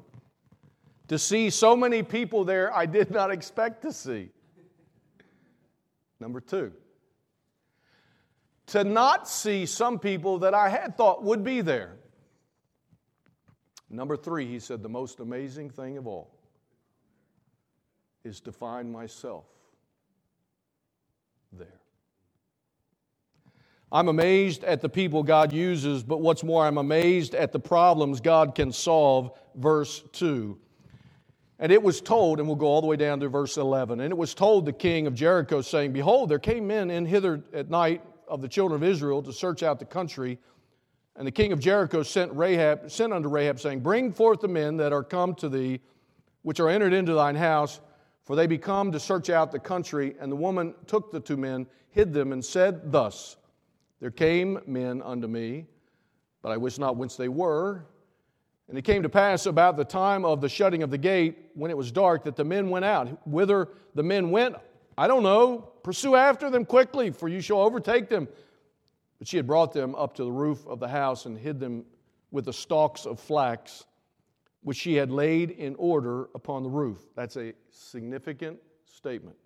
to 1.09 1.19
see 1.19 1.50
so 1.50 1.76
many 1.76 2.02
people 2.02 2.45
there 2.45 2.75
I 2.75 2.87
did 2.87 3.11
not 3.11 3.31
expect 3.31 3.83
to 3.83 3.93
see. 3.93 4.29
Number 6.21 6.41
two, 6.41 6.73
to 8.67 8.85
not 8.85 9.29
see 9.29 9.67
some 9.67 9.99
people 9.99 10.38
that 10.38 10.55
I 10.55 10.69
had 10.69 10.97
thought 10.97 11.25
would 11.25 11.43
be 11.43 11.61
there. 11.61 11.97
Number 13.92 14.16
three, 14.16 14.46
he 14.46 14.58
said, 14.58 14.82
the 14.82 14.88
most 14.88 15.20
amazing 15.20 15.68
thing 15.68 15.99
of 15.99 16.06
all 16.06 16.30
is 18.25 18.40
to 18.40 18.52
find 18.52 18.90
myself 18.90 19.44
there. 21.52 21.80
I'm 23.92 24.08
amazed 24.08 24.64
at 24.64 24.80
the 24.80 24.88
people 24.88 25.22
God 25.22 25.52
uses, 25.52 26.02
but 26.02 26.22
what's 26.22 26.42
more, 26.42 26.66
I'm 26.66 26.78
amazed 26.78 27.34
at 27.34 27.52
the 27.52 27.61
problems 27.61 28.22
God 28.22 28.54
can 28.54 28.72
solve. 28.72 29.38
Verse 29.54 30.02
2. 30.12 30.58
And 31.58 31.70
it 31.70 31.82
was 31.82 32.00
told, 32.00 32.38
and 32.38 32.49
we'll 32.49 32.56
go 32.56 32.66
all 32.66 32.80
the 32.80 32.87
way 32.87 32.96
down 32.96 33.20
to 33.20 33.28
verse 33.28 33.58
11. 33.58 34.00
And 34.00 34.11
it 34.11 34.16
was 34.16 34.32
told 34.32 34.64
the 34.64 34.72
king 34.72 35.06
of 35.06 35.14
Jericho, 35.14 35.61
saying, 35.61 35.92
Behold, 35.92 36.30
there 36.30 36.38
came 36.38 36.66
men 36.66 36.90
in 36.90 37.04
hither 37.04 37.44
at 37.52 37.68
night 37.68 38.02
of 38.26 38.40
the 38.40 38.49
children 38.49 38.82
of 38.82 38.88
Israel 38.88 39.22
to 39.22 39.32
search 39.32 39.62
out 39.62 39.78
the 39.78 39.84
country. 39.84 40.38
And 41.16 41.26
the 41.26 41.33
king 41.33 41.52
of 41.52 41.61
Jericho 41.61 42.02
sent 42.02 42.33
Rahab, 42.33 42.90
sent 42.90 43.12
unto 43.12 43.28
Rahab, 43.28 43.61
saying, 43.61 43.81
Bring 43.81 44.12
forth 44.12 44.40
the 44.40 44.49
men 44.49 44.76
that 44.78 44.92
are 44.92 45.04
come 45.04 45.35
to 45.37 45.49
thee, 45.49 45.81
which 46.42 46.59
are 46.59 46.69
entered 46.69 46.92
into 46.92 47.12
thine 47.14 47.37
house, 47.37 47.81
for 48.23 48.35
they 48.35 48.47
be 48.47 48.59
come 48.59 48.92
to 48.92 49.00
search 49.00 49.28
out 49.28 49.52
the 49.52 49.59
country. 49.59 50.14
And 50.21 50.33
the 50.33 50.37
woman 50.37 50.75
took 50.87 51.12
the 51.12 51.21
two 51.21 51.37
men, 51.37 51.66
hid 51.90 52.12
them, 52.12 52.33
and 52.33 52.45
said 52.45 52.90
thus, 52.90 53.37
There 54.00 54.11
came 54.11 54.61
men 54.66 55.02
unto 55.02 55.28
me, 55.28 55.66
but 56.40 56.50
I 56.50 56.57
wist 56.57 56.78
not 56.78 56.97
whence 56.97 57.16
they 57.16 57.28
were. 57.28 57.85
And 58.69 58.78
it 58.78 58.83
came 58.83 59.02
to 59.02 59.09
pass 59.09 59.45
about 59.45 59.76
the 59.76 59.85
time 59.85 60.25
of 60.25 60.40
the 60.40 60.49
shutting 60.49 60.83
of 60.83 60.90
the 60.90 60.97
gate, 60.97 61.50
when 61.54 61.71
it 61.71 61.76
was 61.76 61.92
dark, 61.92 62.25
that 62.25 62.37
the 62.37 62.45
men 62.45 62.71
went 62.71 62.87
out. 62.87 63.26
Whither 63.28 63.69
the 63.95 64.02
men 64.02 64.31
went, 64.31 64.57
I 64.97 65.07
don't 65.09 65.23
know. 65.23 65.69
Pursue 65.83 66.14
after 66.14 66.49
them 66.49 66.64
quickly, 66.64 67.11
for 67.11 67.28
you 67.28 67.40
shall 67.40 67.61
overtake 67.61 68.09
them. 68.09 68.28
But 69.23 69.29
she 69.29 69.37
had 69.37 69.47
brought 69.47 69.73
them 69.73 69.95
up 69.95 70.17
to 70.17 70.25
the 70.25 70.33
roof 70.33 70.67
of 70.67 70.81
the 70.81 70.88
house 70.88 71.26
and 71.26 71.38
hid 71.38 71.61
them 71.61 71.85
with 72.33 72.47
the 72.47 72.52
stalks 72.52 73.07
of 73.07 73.21
flax, 73.21 73.85
which 74.64 74.76
she 74.76 74.97
had 74.97 75.12
laid 75.12 75.52
in 75.52 75.76
order 75.76 76.29
upon 76.35 76.64
the 76.64 76.69
roof. 76.69 76.99
That's 77.14 77.37
a 77.37 77.52
significant 77.71 78.59
statement. 78.85 79.37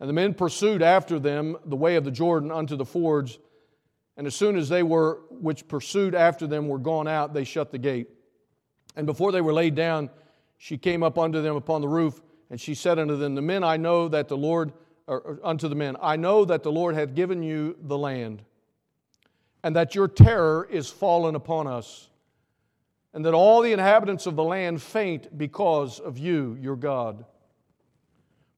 And 0.00 0.08
the 0.08 0.12
men 0.12 0.34
pursued 0.34 0.82
after 0.82 1.20
them 1.20 1.56
the 1.66 1.76
way 1.76 1.94
of 1.94 2.02
the 2.02 2.10
Jordan 2.10 2.50
unto 2.50 2.74
the 2.74 2.84
fords. 2.84 3.38
And 4.16 4.26
as 4.26 4.34
soon 4.34 4.56
as 4.56 4.68
they 4.68 4.82
were, 4.82 5.20
which 5.30 5.68
pursued 5.68 6.16
after 6.16 6.48
them, 6.48 6.66
were 6.66 6.80
gone 6.80 7.06
out, 7.06 7.34
they 7.34 7.44
shut 7.44 7.70
the 7.70 7.78
gate. 7.78 8.08
And 8.96 9.06
before 9.06 9.30
they 9.30 9.42
were 9.42 9.52
laid 9.52 9.76
down, 9.76 10.10
she 10.58 10.76
came 10.76 11.04
up 11.04 11.20
unto 11.20 11.40
them 11.40 11.54
upon 11.54 11.82
the 11.82 11.88
roof 11.88 12.20
and 12.50 12.60
she 12.60 12.74
said 12.74 12.98
unto 12.98 13.16
them, 13.16 13.36
The 13.36 13.42
men 13.42 13.62
I 13.62 13.76
know 13.76 14.08
that 14.08 14.26
the 14.26 14.36
Lord, 14.36 14.72
or 15.06 15.38
unto 15.42 15.68
the 15.68 15.74
men, 15.74 15.96
I 16.00 16.16
know 16.16 16.44
that 16.44 16.62
the 16.62 16.72
Lord 16.72 16.94
hath 16.94 17.14
given 17.14 17.42
you 17.42 17.76
the 17.82 17.98
land, 17.98 18.42
and 19.62 19.76
that 19.76 19.94
your 19.94 20.08
terror 20.08 20.66
is 20.70 20.90
fallen 20.90 21.34
upon 21.34 21.66
us, 21.66 22.08
and 23.12 23.24
that 23.24 23.34
all 23.34 23.62
the 23.62 23.72
inhabitants 23.72 24.26
of 24.26 24.36
the 24.36 24.42
land 24.42 24.82
faint 24.82 25.36
because 25.36 26.00
of 26.00 26.18
you, 26.18 26.56
your 26.60 26.76
God. 26.76 27.24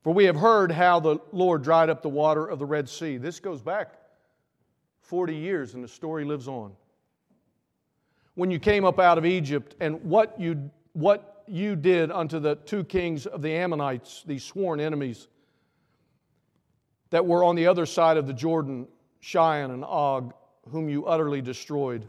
For 0.03 0.15
we 0.15 0.25
have 0.27 0.37
heard 0.37 0.71
how 0.71 1.01
the 1.01 1.19
Lord 1.33 1.63
dried 1.63 1.91
up 1.91 2.01
the 2.01 2.09
water 2.09 2.47
of 2.47 2.61
the 2.61 2.65
Red 2.65 2.89
Sea. 2.89 3.17
This 3.17 3.41
goes 3.41 3.61
back 3.61 3.95
40 5.01 5.35
years, 5.35 5.75
and 5.75 5.83
the 5.83 5.89
story 5.89 6.25
lives 6.25 6.47
on. 6.47 6.73
When 8.35 8.51
you 8.51 8.61
came 8.61 8.85
up 8.85 9.01
out 9.01 9.19
of 9.19 9.27
Egypt, 9.27 9.75
and 9.81 10.03
what 10.05 10.39
you, 10.39 10.71
what 10.93 11.43
you 11.49 11.75
did 11.75 12.13
unto 12.13 12.39
the 12.39 12.55
two 12.55 12.85
kings 12.85 13.27
of 13.27 13.43
the 13.43 13.53
Ammonites, 13.53 14.23
these 14.27 14.45
sworn 14.45 14.79
enemies 14.79 15.29
that 17.11 17.27
were 17.27 17.45
on 17.45 17.57
the 17.57 17.67
other 17.67 17.87
side 17.87 18.17
of 18.17 18.27
the 18.27 18.33
Jordan, 18.33 18.89
Sihon 19.21 19.71
and 19.71 19.85
Og, 19.85 20.35
whom 20.71 20.89
you 20.89 21.07
utterly 21.07 21.41
destroyed. 21.41 22.07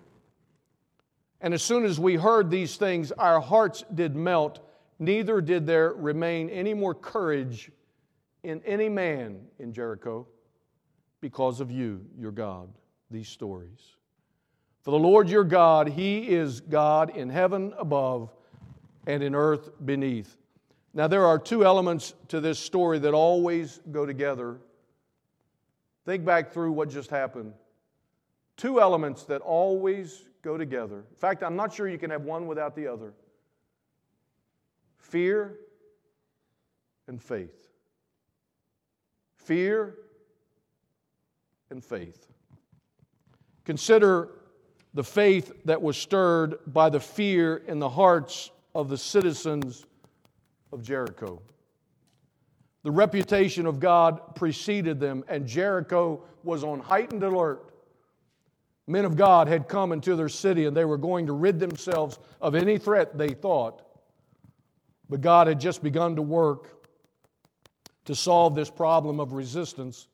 And 1.41 1.53
as 1.53 1.61
soon 1.61 1.85
as 1.85 1.99
we 1.99 2.15
heard 2.15 2.49
these 2.49 2.77
things, 2.77 3.11
our 3.11 3.39
hearts 3.39 3.83
did 3.93 4.15
melt, 4.15 4.59
neither 4.99 5.39
did 5.41 5.67
there 5.67 5.93
remain 5.93 6.49
any 6.49 6.73
more 6.73 6.95
courage 6.95 7.71
in 8.43 8.61
any 8.65 8.89
man 8.89 9.41
in 9.59 9.73
Jericho 9.73 10.27
because 11.21 11.59
of 11.59 11.69
you, 11.69 12.05
your 12.17 12.31
God, 12.31 12.69
these 13.11 13.27
stories. 13.27 13.95
For 14.81 14.91
the 14.91 14.99
Lord 14.99 15.29
your 15.29 15.43
God, 15.43 15.89
He 15.89 16.29
is 16.29 16.61
God 16.61 17.15
in 17.15 17.29
heaven 17.29 17.73
above 17.77 18.33
and 19.05 19.21
in 19.21 19.35
earth 19.35 19.69
beneath. 19.83 20.37
Now, 20.93 21.07
there 21.07 21.25
are 21.25 21.37
two 21.37 21.65
elements 21.65 22.13
to 22.29 22.39
this 22.39 22.57
story 22.57 22.97
that 22.99 23.13
always 23.13 23.81
go 23.91 24.05
together. 24.05 24.57
Think 26.07 26.23
back 26.23 26.53
through 26.53 26.71
what 26.71 26.89
just 26.89 27.09
happened. 27.09 27.51
Two 28.55 28.79
elements 28.79 29.23
that 29.25 29.41
always 29.41 30.23
go 30.41 30.57
together. 30.57 30.99
In 30.99 31.17
fact, 31.17 31.43
I'm 31.43 31.57
not 31.57 31.73
sure 31.73 31.89
you 31.89 31.97
can 31.97 32.11
have 32.11 32.23
one 32.23 32.47
without 32.47 32.77
the 32.77 32.87
other 32.87 33.13
fear 34.97 35.57
and 37.07 37.21
faith. 37.21 37.67
Fear 39.35 39.95
and 41.71 41.83
faith. 41.83 42.25
Consider 43.65 44.29
the 44.93 45.03
faith 45.03 45.51
that 45.65 45.81
was 45.81 45.97
stirred 45.97 46.55
by 46.67 46.89
the 46.89 47.01
fear 47.01 47.57
in 47.67 47.79
the 47.79 47.89
hearts 47.89 48.49
of 48.73 48.87
the 48.87 48.97
citizens 48.97 49.85
of 50.71 50.81
Jericho. 50.83 51.41
The 52.83 52.91
reputation 52.91 53.65
of 53.65 53.79
God 53.79 54.35
preceded 54.35 54.99
them, 54.99 55.23
and 55.27 55.47
Jericho 55.47 56.23
was 56.43 56.63
on 56.63 56.79
heightened 56.79 57.23
alert. 57.23 57.73
Men 58.87 59.03
of 59.03 59.17
God 59.17 59.49
had 59.49 59.67
come 59.67 59.91
into 59.91 60.15
their 60.15 60.29
city 60.29 60.65
and 60.65 60.75
they 60.75 60.85
were 60.85 60.97
going 60.97 61.25
to 61.27 61.33
rid 61.33 61.59
themselves 61.59 62.19
of 62.39 62.55
any 62.55 62.77
threat 62.77 63.17
they 63.17 63.29
thought. 63.29 63.81
But 65.09 65.21
God 65.21 65.47
had 65.47 65.59
just 65.59 65.83
begun 65.83 66.15
to 66.15 66.21
work 66.21 66.85
to 68.05 68.15
solve 68.15 68.55
this 68.55 68.69
problem 68.69 69.19
of 69.19 69.33
resistance 69.33 70.07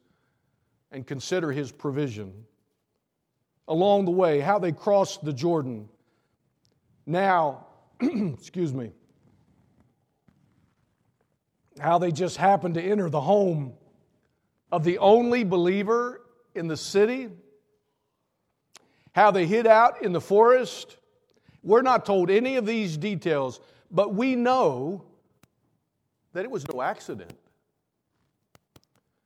and 0.92 1.06
consider 1.06 1.52
His 1.52 1.72
provision. 1.72 2.34
Along 3.68 4.06
the 4.06 4.12
way, 4.12 4.40
how 4.40 4.58
they 4.58 4.72
crossed 4.72 5.24
the 5.24 5.34
Jordan. 5.34 5.88
Now, 7.06 7.68
excuse 8.02 8.74
me, 8.74 8.92
how 11.80 11.98
they 11.98 12.12
just 12.12 12.38
happened 12.38 12.76
to 12.76 12.82
enter 12.82 13.10
the 13.10 13.22
home 13.22 13.74
of 14.72 14.84
the 14.84 14.98
only 14.98 15.44
believer 15.44 16.22
in 16.56 16.68
the 16.68 16.78
city, 16.78 17.30
how 19.14 19.32
they 19.32 19.46
hid 19.46 19.68
out 19.68 20.02
in 20.04 20.14
the 20.14 20.22
forest. 20.22 20.98
We're 21.64 21.82
not 21.82 22.06
told 22.06 22.30
any 22.30 22.56
of 22.56 22.66
these 22.66 22.98
details, 22.98 23.60
but 23.92 24.14
we 24.14 24.36
know 24.36 25.06
that 26.34 26.44
it 26.44 26.52
was 26.52 26.68
no 26.68 26.82
accident. 26.82 27.34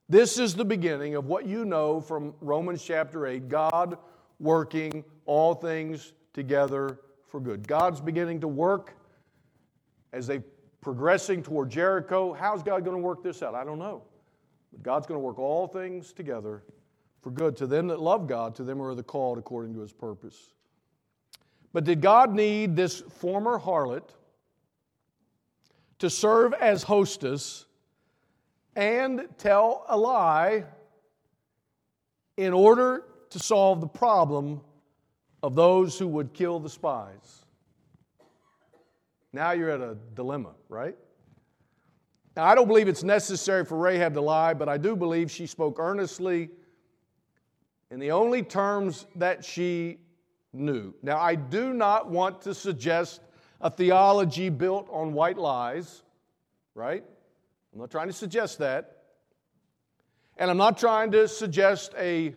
This 0.10 0.38
is 0.38 0.56
the 0.56 0.66
beginning 0.66 1.16
of 1.16 1.26
what 1.26 1.46
you 1.46 1.66
know 1.66 2.00
from 2.00 2.34
Romans 2.40 2.84
chapter 2.84 3.28
8 3.28 3.50
God 3.50 3.98
working 4.40 5.04
all 5.26 5.54
things 5.54 6.14
together 6.34 7.00
for 7.28 7.40
good. 7.40 7.68
God's 7.68 8.00
beginning 8.00 8.42
to 8.42 8.48
work 8.48 8.94
as 10.14 10.28
they 10.28 10.42
progressing 10.88 11.44
toward 11.44 11.70
Jericho. 11.70 12.32
How's 12.32 12.64
God 12.64 12.86
going 12.86 12.96
to 12.96 13.04
work 13.04 13.22
this 13.22 13.44
out? 13.44 13.54
I 13.54 13.66
don't 13.66 13.78
know. 13.78 14.04
But 14.72 14.84
God's 14.84 15.06
going 15.06 15.20
to 15.20 15.22
work 15.22 15.38
all 15.38 15.68
things 15.68 16.14
together 16.14 16.64
for 17.20 17.30
good 17.30 17.58
to 17.58 17.68
them 17.68 17.90
that 17.90 18.00
love 18.00 18.26
God, 18.26 18.56
to 18.56 18.64
them 18.64 18.78
who 18.78 18.86
are 18.86 18.96
the 18.96 19.04
called 19.04 19.38
according 19.38 19.74
to 19.74 19.82
his 19.82 19.92
purpose. 19.92 20.54
But 21.74 21.84
did 21.84 22.00
God 22.00 22.34
need 22.34 22.78
this 22.78 23.02
former 23.02 23.60
harlot 23.60 24.08
to 26.00 26.10
serve 26.10 26.54
as 26.54 26.84
hostess 26.84 27.66
and 28.78 29.28
tell 29.38 29.84
a 29.90 29.98
lie 29.98 30.64
in 32.38 32.54
order 32.54 33.04
to 33.32 33.40
solve 33.40 33.82
the 33.82 33.88
problem 33.88 34.62
of 35.44 35.54
those 35.54 36.00
who 36.00 36.08
would 36.08 36.34
kill 36.34 36.62
the 36.62 36.70
spies. 36.70 37.44
Now 39.34 39.52
you're 39.52 39.70
at 39.70 39.82
a 39.82 39.98
dilemma, 40.14 40.54
right? 40.70 40.96
Now, 42.36 42.46
I 42.46 42.54
don't 42.54 42.68
believe 42.68 42.88
it's 42.88 43.04
necessary 43.04 43.66
for 43.66 43.78
Rahab 43.78 44.14
to 44.14 44.22
lie, 44.22 44.54
but 44.54 44.70
I 44.70 44.78
do 44.78 44.96
believe 44.96 45.32
she 45.32 45.48
spoke 45.48 45.80
earnestly 45.80 46.50
in 47.90 48.00
the 48.00 48.12
only 48.12 48.44
terms 48.44 49.08
that 49.16 49.44
she 49.44 49.98
knew. 50.54 50.94
Now, 51.02 51.18
I 51.18 51.34
do 51.34 51.74
not 51.74 52.12
want 52.12 52.42
to 52.42 52.54
suggest 52.54 53.22
a 53.60 53.72
theology 53.72 54.50
built 54.50 54.88
on 54.92 55.14
white 55.14 55.38
lies, 55.40 56.04
right? 56.76 57.04
I'm 57.74 57.80
not 57.80 57.90
trying 57.90 58.08
to 58.08 58.14
suggest 58.14 58.60
that. 58.60 58.98
And 60.38 60.52
I'm 60.52 60.58
not 60.58 60.78
trying 60.78 61.12
to 61.14 61.28
suggest 61.28 61.94
a 61.98 62.36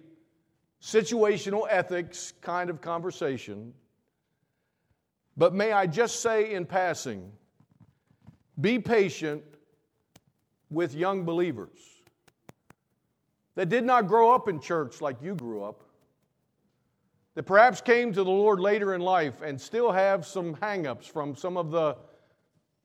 situational 0.80 1.66
ethics 1.68 2.32
kind 2.40 2.70
of 2.70 2.80
conversation. 2.80 3.74
But 5.40 5.54
may 5.54 5.72
I 5.72 5.86
just 5.86 6.20
say 6.20 6.52
in 6.52 6.66
passing, 6.66 7.32
be 8.60 8.78
patient 8.78 9.42
with 10.68 10.94
young 10.94 11.24
believers 11.24 11.78
that 13.54 13.70
did 13.70 13.84
not 13.84 14.06
grow 14.06 14.34
up 14.34 14.50
in 14.50 14.60
church 14.60 15.00
like 15.00 15.16
you 15.22 15.34
grew 15.34 15.64
up, 15.64 15.82
that 17.36 17.44
perhaps 17.44 17.80
came 17.80 18.12
to 18.12 18.22
the 18.22 18.30
Lord 18.30 18.60
later 18.60 18.94
in 18.94 19.00
life 19.00 19.40
and 19.40 19.58
still 19.58 19.90
have 19.90 20.26
some 20.26 20.52
hang 20.60 20.86
ups 20.86 21.06
from 21.06 21.34
some 21.34 21.56
of 21.56 21.70
the 21.70 21.96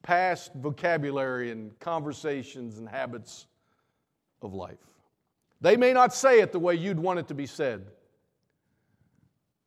past 0.02 0.50
vocabulary 0.54 1.50
and 1.50 1.78
conversations 1.78 2.78
and 2.78 2.88
habits 2.88 3.48
of 4.40 4.54
life. 4.54 4.78
They 5.60 5.76
may 5.76 5.92
not 5.92 6.14
say 6.14 6.40
it 6.40 6.52
the 6.52 6.58
way 6.58 6.74
you'd 6.74 6.98
want 6.98 7.18
it 7.18 7.28
to 7.28 7.34
be 7.34 7.44
said. 7.44 7.84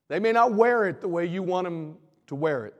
They 0.08 0.19
may 0.19 0.31
not 0.31 0.55
wear 0.55 0.88
it 0.88 1.01
the 1.01 1.08
way 1.08 1.27
you 1.27 1.43
want 1.43 1.65
them 1.65 1.96
to 2.25 2.34
wear 2.34 2.65
it. 2.65 2.78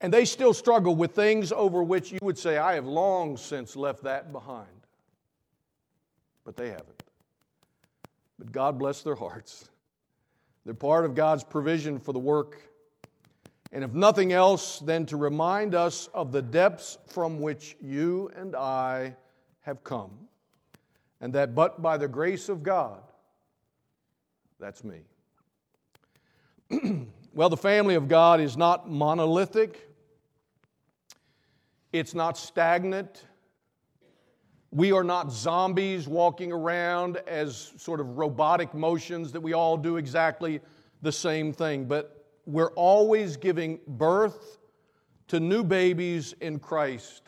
And 0.00 0.12
they 0.12 0.24
still 0.24 0.54
struggle 0.54 0.96
with 0.96 1.12
things 1.12 1.52
over 1.52 1.82
which 1.82 2.10
you 2.10 2.18
would 2.22 2.38
say, 2.38 2.56
I 2.56 2.74
have 2.74 2.86
long 2.86 3.36
since 3.36 3.76
left 3.76 4.02
that 4.04 4.32
behind. 4.32 4.66
But 6.44 6.56
they 6.56 6.68
haven't. 6.68 7.02
But 8.38 8.50
God 8.52 8.78
bless 8.78 9.02
their 9.02 9.14
hearts. 9.14 9.68
They're 10.64 10.74
part 10.74 11.04
of 11.04 11.14
God's 11.14 11.44
provision 11.44 11.98
for 11.98 12.12
the 12.12 12.18
work. 12.18 12.62
And 13.72 13.84
if 13.84 13.92
nothing 13.92 14.32
else, 14.32 14.78
then 14.80 15.06
to 15.06 15.16
remind 15.16 15.74
us 15.74 16.08
of 16.14 16.32
the 16.32 16.42
depths 16.42 16.98
from 17.06 17.40
which 17.40 17.76
you 17.80 18.30
and 18.36 18.56
I 18.56 19.14
have 19.60 19.84
come. 19.84 20.10
And 21.20 21.32
that 21.34 21.54
but 21.54 21.82
by 21.82 21.98
the 21.98 22.08
grace 22.08 22.48
of 22.48 22.62
God, 22.62 23.02
that's 24.58 24.82
me. 24.82 25.00
well, 27.34 27.48
the 27.48 27.56
family 27.56 27.94
of 27.94 28.08
God 28.08 28.40
is 28.40 28.56
not 28.56 28.90
monolithic. 28.90 29.89
It's 31.92 32.14
not 32.14 32.38
stagnant. 32.38 33.24
We 34.70 34.92
are 34.92 35.02
not 35.02 35.32
zombies 35.32 36.06
walking 36.06 36.52
around 36.52 37.16
as 37.26 37.72
sort 37.76 37.98
of 38.00 38.18
robotic 38.18 38.72
motions 38.72 39.32
that 39.32 39.40
we 39.40 39.52
all 39.52 39.76
do 39.76 39.96
exactly 39.96 40.60
the 41.02 41.10
same 41.10 41.52
thing, 41.52 41.86
but 41.86 42.24
we're 42.46 42.72
always 42.72 43.36
giving 43.36 43.80
birth 43.86 44.58
to 45.28 45.40
new 45.40 45.64
babies 45.64 46.34
in 46.40 46.60
Christ. 46.60 47.22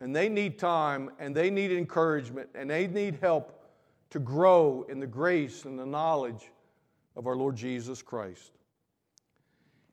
And 0.00 0.16
they 0.16 0.28
need 0.28 0.58
time 0.58 1.10
and 1.18 1.34
they 1.34 1.50
need 1.50 1.72
encouragement 1.72 2.48
and 2.54 2.70
they 2.70 2.86
need 2.86 3.18
help 3.20 3.58
to 4.10 4.18
grow 4.18 4.84
in 4.88 5.00
the 5.00 5.06
grace 5.06 5.64
and 5.64 5.78
the 5.78 5.86
knowledge 5.86 6.50
of 7.16 7.26
our 7.26 7.36
Lord 7.36 7.56
Jesus 7.56 8.02
Christ. 8.02 8.52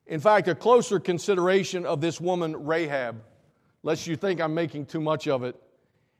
In 0.07 0.19
fact, 0.19 0.47
a 0.47 0.55
closer 0.55 0.99
consideration 0.99 1.85
of 1.85 2.01
this 2.01 2.19
woman, 2.19 2.65
Rahab, 2.65 3.21
lest 3.83 4.07
you 4.07 4.15
think 4.15 4.41
I'm 4.41 4.53
making 4.53 4.85
too 4.85 5.01
much 5.01 5.27
of 5.27 5.43
it. 5.43 5.55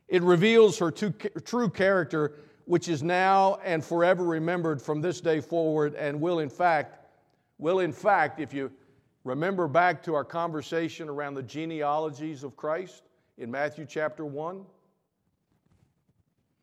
It 0.08 0.24
reveals 0.24 0.78
her 0.80 0.92
true 0.92 1.70
character, 1.70 2.36
which 2.66 2.88
is 2.88 3.04
now 3.04 3.60
and 3.64 3.84
forever 3.84 4.24
remembered 4.24 4.82
from 4.82 5.02
this 5.02 5.22
day 5.22 5.42
forward, 5.42 5.96
and 5.96 6.20
will 6.20 6.40
in 6.40 6.50
fact, 6.50 7.06
will 7.58 7.80
in 7.80 7.92
fact, 7.92 8.40
if 8.40 8.54
you 8.54 8.72
remember 9.24 9.68
back 9.68 10.02
to 10.04 10.16
our 10.16 10.24
conversation 10.24 11.10
around 11.10 11.36
the 11.36 11.44
genealogies 11.44 12.44
of 12.44 12.56
Christ 12.56 13.04
in 13.38 13.52
Matthew 13.52 13.86
chapter 13.86 14.26
1, 14.26 14.66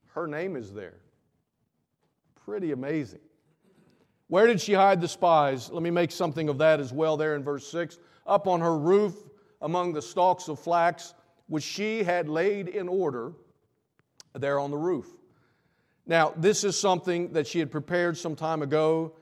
her 0.08 0.26
name 0.26 0.56
is 0.56 0.72
there. 0.72 0.96
Pretty 2.44 2.72
amazing. 2.72 3.20
Where 4.28 4.46
did 4.46 4.60
she 4.60 4.72
hide 4.72 5.00
the 5.00 5.08
spies? 5.08 5.70
Let 5.70 5.82
me 5.82 5.90
make 5.90 6.10
something 6.10 6.48
of 6.48 6.58
that 6.58 6.80
as 6.80 6.92
well 6.92 7.16
there 7.16 7.36
in 7.36 7.44
verse 7.44 7.66
6. 7.68 7.98
Up 8.26 8.48
on 8.48 8.60
her 8.60 8.76
roof 8.76 9.14
among 9.62 9.92
the 9.92 10.02
stalks 10.02 10.48
of 10.48 10.58
flax 10.58 11.14
which 11.48 11.64
she 11.64 12.02
had 12.02 12.28
laid 12.28 12.68
in 12.68 12.88
order 12.88 13.32
there 14.34 14.58
on 14.58 14.70
the 14.70 14.76
roof. 14.76 15.06
Now, 16.06 16.32
this 16.36 16.64
is 16.64 16.78
something 16.78 17.32
that 17.32 17.46
she 17.46 17.58
had 17.58 17.70
prepared 17.70 18.16
some 18.16 18.36
time 18.36 18.62
ago. 18.62 19.12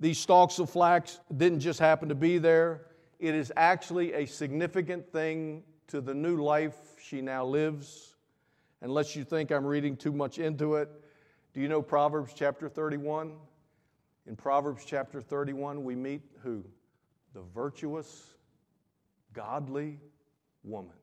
These 0.00 0.18
stalks 0.18 0.58
of 0.58 0.68
flax 0.68 1.20
didn't 1.34 1.60
just 1.60 1.78
happen 1.78 2.08
to 2.08 2.14
be 2.14 2.38
there, 2.38 2.86
it 3.18 3.34
is 3.34 3.50
actually 3.56 4.12
a 4.12 4.26
significant 4.26 5.10
thing 5.10 5.62
to 5.88 6.00
the 6.00 6.12
new 6.12 6.42
life 6.42 6.76
she 7.02 7.22
now 7.22 7.44
lives. 7.46 8.14
Unless 8.82 9.16
you 9.16 9.24
think 9.24 9.50
I'm 9.50 9.64
reading 9.64 9.96
too 9.96 10.12
much 10.12 10.38
into 10.38 10.74
it, 10.74 10.90
do 11.54 11.60
you 11.60 11.68
know 11.68 11.80
Proverbs 11.80 12.34
chapter 12.34 12.68
31? 12.68 13.32
In 14.26 14.36
Proverbs 14.36 14.84
chapter 14.84 15.22
31, 15.22 15.82
we 15.82 15.94
meet 15.94 16.20
who? 16.42 16.62
The 17.32 17.40
virtuous 17.54 18.35
godly 19.36 20.00
woman. 20.64 20.96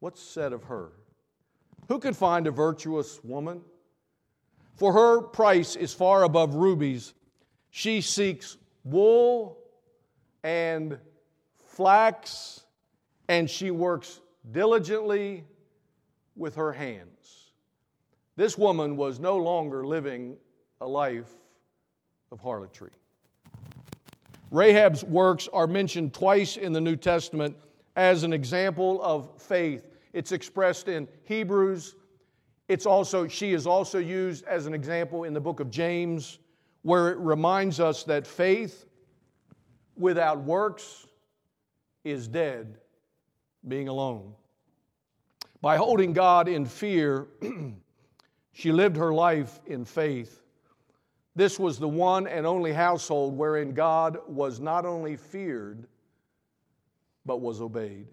What's 0.00 0.20
said 0.20 0.52
of 0.52 0.64
her? 0.64 0.90
Who 1.88 2.00
could 2.00 2.16
find 2.16 2.46
a 2.48 2.50
virtuous 2.50 3.22
woman? 3.22 3.62
For 4.74 4.92
her 4.92 5.22
price 5.22 5.76
is 5.76 5.94
far 5.94 6.24
above 6.24 6.56
rubies. 6.56 7.14
She 7.70 8.00
seeks 8.00 8.58
wool 8.84 9.58
and 10.42 10.98
flax, 11.68 12.64
and 13.28 13.48
she 13.48 13.70
works 13.70 14.20
diligently 14.50 15.44
with 16.34 16.56
her 16.56 16.72
hands. 16.72 17.52
This 18.34 18.58
woman 18.58 18.96
was 18.96 19.20
no 19.20 19.36
longer 19.36 19.86
living 19.86 20.36
a 20.80 20.86
life 20.86 21.30
of 22.32 22.40
harlotry. 22.40 22.90
Rahab's 24.50 25.02
works 25.04 25.48
are 25.52 25.66
mentioned 25.66 26.14
twice 26.14 26.56
in 26.56 26.72
the 26.72 26.80
New 26.80 26.96
Testament 26.96 27.56
as 27.96 28.22
an 28.22 28.32
example 28.32 29.02
of 29.02 29.30
faith. 29.40 29.88
It's 30.12 30.32
expressed 30.32 30.88
in 30.88 31.08
Hebrews. 31.24 31.96
It's 32.68 32.86
also, 32.86 33.26
she 33.26 33.52
is 33.52 33.66
also 33.66 33.98
used 33.98 34.44
as 34.44 34.66
an 34.66 34.74
example 34.74 35.24
in 35.24 35.34
the 35.34 35.40
book 35.40 35.60
of 35.60 35.70
James, 35.70 36.38
where 36.82 37.10
it 37.10 37.18
reminds 37.18 37.80
us 37.80 38.04
that 38.04 38.26
faith 38.26 38.86
without 39.96 40.42
works 40.42 41.06
is 42.04 42.28
dead, 42.28 42.78
being 43.66 43.88
alone. 43.88 44.32
By 45.60 45.76
holding 45.76 46.12
God 46.12 46.48
in 46.48 46.66
fear, 46.66 47.26
she 48.52 48.70
lived 48.70 48.96
her 48.96 49.12
life 49.12 49.58
in 49.66 49.84
faith. 49.84 50.42
This 51.36 51.58
was 51.58 51.78
the 51.78 51.88
one 51.88 52.26
and 52.26 52.46
only 52.46 52.72
household 52.72 53.36
wherein 53.36 53.74
God 53.74 54.18
was 54.26 54.58
not 54.58 54.86
only 54.86 55.16
feared, 55.16 55.86
but 57.26 57.42
was 57.42 57.60
obeyed. 57.60 58.06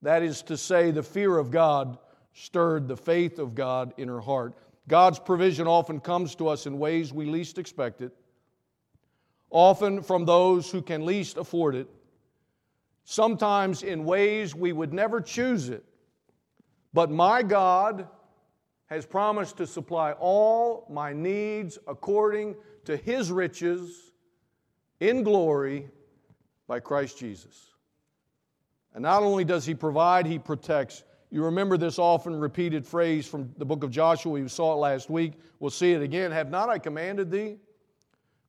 That 0.00 0.22
is 0.22 0.40
to 0.42 0.56
say, 0.56 0.90
the 0.90 1.02
fear 1.02 1.36
of 1.36 1.50
God 1.50 1.98
stirred 2.32 2.88
the 2.88 2.96
faith 2.96 3.38
of 3.38 3.54
God 3.54 3.92
in 3.98 4.08
her 4.08 4.20
heart. 4.20 4.54
God's 4.88 5.18
provision 5.18 5.66
often 5.66 6.00
comes 6.00 6.34
to 6.36 6.48
us 6.48 6.66
in 6.66 6.78
ways 6.78 7.12
we 7.12 7.26
least 7.26 7.58
expect 7.58 8.00
it, 8.00 8.12
often 9.50 10.02
from 10.02 10.24
those 10.24 10.70
who 10.70 10.80
can 10.80 11.04
least 11.04 11.36
afford 11.36 11.74
it, 11.74 11.88
sometimes 13.04 13.82
in 13.82 14.04
ways 14.04 14.54
we 14.54 14.72
would 14.72 14.94
never 14.94 15.20
choose 15.20 15.68
it. 15.68 15.84
But 16.94 17.10
my 17.10 17.42
God 17.42 18.08
has 18.86 19.06
promised 19.06 19.56
to 19.56 19.66
supply 19.66 20.12
all 20.12 20.86
my 20.90 21.12
needs 21.12 21.78
according 21.86 22.54
to 22.84 22.96
his 22.96 23.32
riches 23.32 24.12
in 25.00 25.22
glory 25.22 25.88
by 26.66 26.80
Christ 26.80 27.18
Jesus. 27.18 27.70
And 28.94 29.02
not 29.02 29.22
only 29.22 29.44
does 29.44 29.66
he 29.66 29.74
provide, 29.74 30.26
he 30.26 30.38
protects. 30.38 31.02
You 31.30 31.44
remember 31.44 31.76
this 31.76 31.98
often 31.98 32.38
repeated 32.38 32.86
phrase 32.86 33.26
from 33.26 33.52
the 33.58 33.64
book 33.64 33.82
of 33.82 33.90
Joshua. 33.90 34.32
We 34.32 34.46
saw 34.48 34.74
it 34.74 34.76
last 34.76 35.10
week. 35.10 35.32
We'll 35.58 35.70
see 35.70 35.92
it 35.92 36.02
again. 36.02 36.30
Have 36.30 36.50
not 36.50 36.68
I 36.68 36.78
commanded 36.78 37.30
thee? 37.30 37.56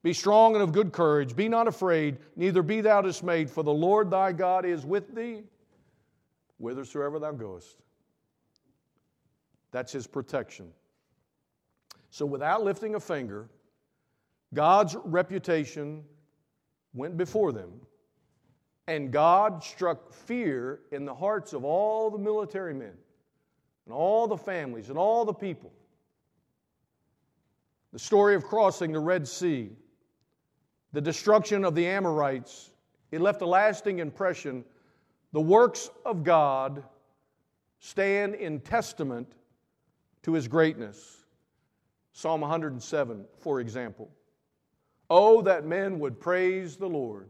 Be 0.04 0.14
strong 0.14 0.54
and 0.54 0.62
of 0.62 0.72
good 0.72 0.92
courage. 0.92 1.36
Be 1.36 1.50
not 1.50 1.68
afraid, 1.68 2.18
neither 2.36 2.62
be 2.62 2.82
thou 2.82 3.02
dismayed, 3.02 3.50
for 3.50 3.64
the 3.64 3.74
Lord 3.74 4.12
thy 4.12 4.34
God 4.34 4.64
is 4.66 4.86
with 4.86 5.16
thee 5.16 5.44
whithersoever 6.58 7.20
thou 7.20 7.32
goest. 7.32 7.78
That's 9.76 9.92
his 9.92 10.08
protection. 10.08 10.72
So, 12.10 12.26
without 12.26 12.64
lifting 12.64 12.96
a 12.96 13.00
finger, 13.02 13.50
God's 14.54 14.96
reputation 15.04 16.06
went 16.94 17.18
before 17.18 17.52
them, 17.52 17.82
and 18.88 19.12
God 19.12 19.62
struck 19.62 20.14
fear 20.14 20.80
in 20.94 21.04
the 21.04 21.14
hearts 21.14 21.52
of 21.52 21.66
all 21.66 22.10
the 22.10 22.18
military 22.18 22.74
men, 22.74 22.94
and 23.86 23.94
all 23.94 24.28
the 24.28 24.38
families, 24.38 24.88
and 24.88 24.98
all 24.98 25.26
the 25.26 25.34
people. 25.34 25.74
The 27.92 28.00
story 28.00 28.34
of 28.34 28.46
crossing 28.46 28.94
the 28.94 29.02
Red 29.02 29.28
Sea, 29.28 29.72
the 30.94 31.02
destruction 31.02 31.66
of 31.66 31.76
the 31.76 31.86
Amorites, 31.86 32.72
it 33.12 33.20
left 33.20 33.42
a 33.42 33.46
lasting 33.46 34.00
impression. 34.00 34.64
The 35.34 35.42
works 35.42 35.90
of 36.06 36.24
God 36.24 36.82
stand 37.80 38.36
in 38.36 38.62
testament 38.62 39.36
to 40.26 40.34
his 40.34 40.48
greatness. 40.48 41.24
Psalm 42.12 42.42
107, 42.42 43.26
for 43.38 43.60
example. 43.60 44.10
Oh, 45.08 45.44
that 45.44 45.68
men 45.68 46.00
would 46.00 46.20
praise 46.20 46.78
the 46.78 46.90
Lord 46.90 47.30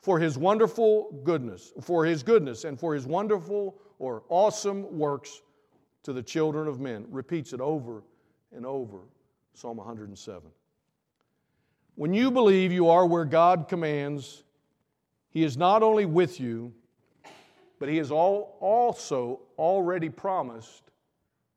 for 0.00 0.18
his 0.18 0.38
wonderful 0.38 1.20
goodness, 1.22 1.74
for 1.82 2.06
his 2.06 2.22
goodness, 2.22 2.64
and 2.64 2.80
for 2.80 2.94
his 2.94 3.04
wonderful 3.04 3.76
or 3.98 4.22
awesome 4.30 4.96
works 4.96 5.42
to 6.02 6.14
the 6.14 6.22
children 6.22 6.66
of 6.66 6.80
men. 6.80 7.04
Repeats 7.10 7.52
it 7.52 7.60
over 7.60 8.02
and 8.56 8.64
over. 8.64 9.00
Psalm 9.52 9.76
107. 9.76 10.50
When 11.94 12.14
you 12.14 12.30
believe 12.30 12.72
you 12.72 12.88
are 12.88 13.04
where 13.04 13.26
God 13.26 13.68
commands, 13.68 14.44
He 15.28 15.44
is 15.44 15.58
not 15.58 15.82
only 15.82 16.06
with 16.06 16.40
you, 16.40 16.72
but 17.78 17.90
He 17.90 17.98
has 17.98 18.10
also 18.10 19.40
already 19.58 20.08
promised 20.08 20.83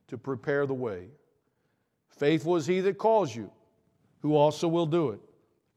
to 0.08 0.17
prepare 0.17 0.65
the 0.65 0.74
way. 0.74 1.08
Faithful 2.10 2.56
is 2.56 2.65
He 2.65 2.80
that 2.82 2.98
calls 2.98 3.36
you, 3.36 3.52
who 4.22 4.36
also 4.36 4.67
will 4.67 4.86
do 4.86 5.10
it. 5.10 5.20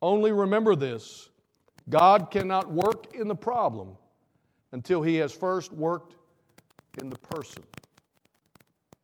Only 0.02 0.32
remember 0.32 0.74
this 0.74 1.30
God 1.88 2.30
cannot 2.30 2.70
work 2.70 3.14
in 3.14 3.28
the 3.28 3.34
problem 3.34 3.96
until 4.72 5.02
He 5.02 5.16
has 5.16 5.32
first 5.32 5.72
worked 5.72 6.14
in 7.00 7.10
the 7.10 7.18
person. 7.18 7.62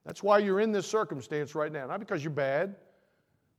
That's 0.04 0.22
why 0.22 0.38
you're 0.38 0.60
in 0.60 0.72
this 0.72 0.86
circumstance 0.86 1.54
right 1.54 1.72
now. 1.72 1.86
Not 1.86 1.98
because 1.98 2.22
you're 2.22 2.30
bad, 2.30 2.76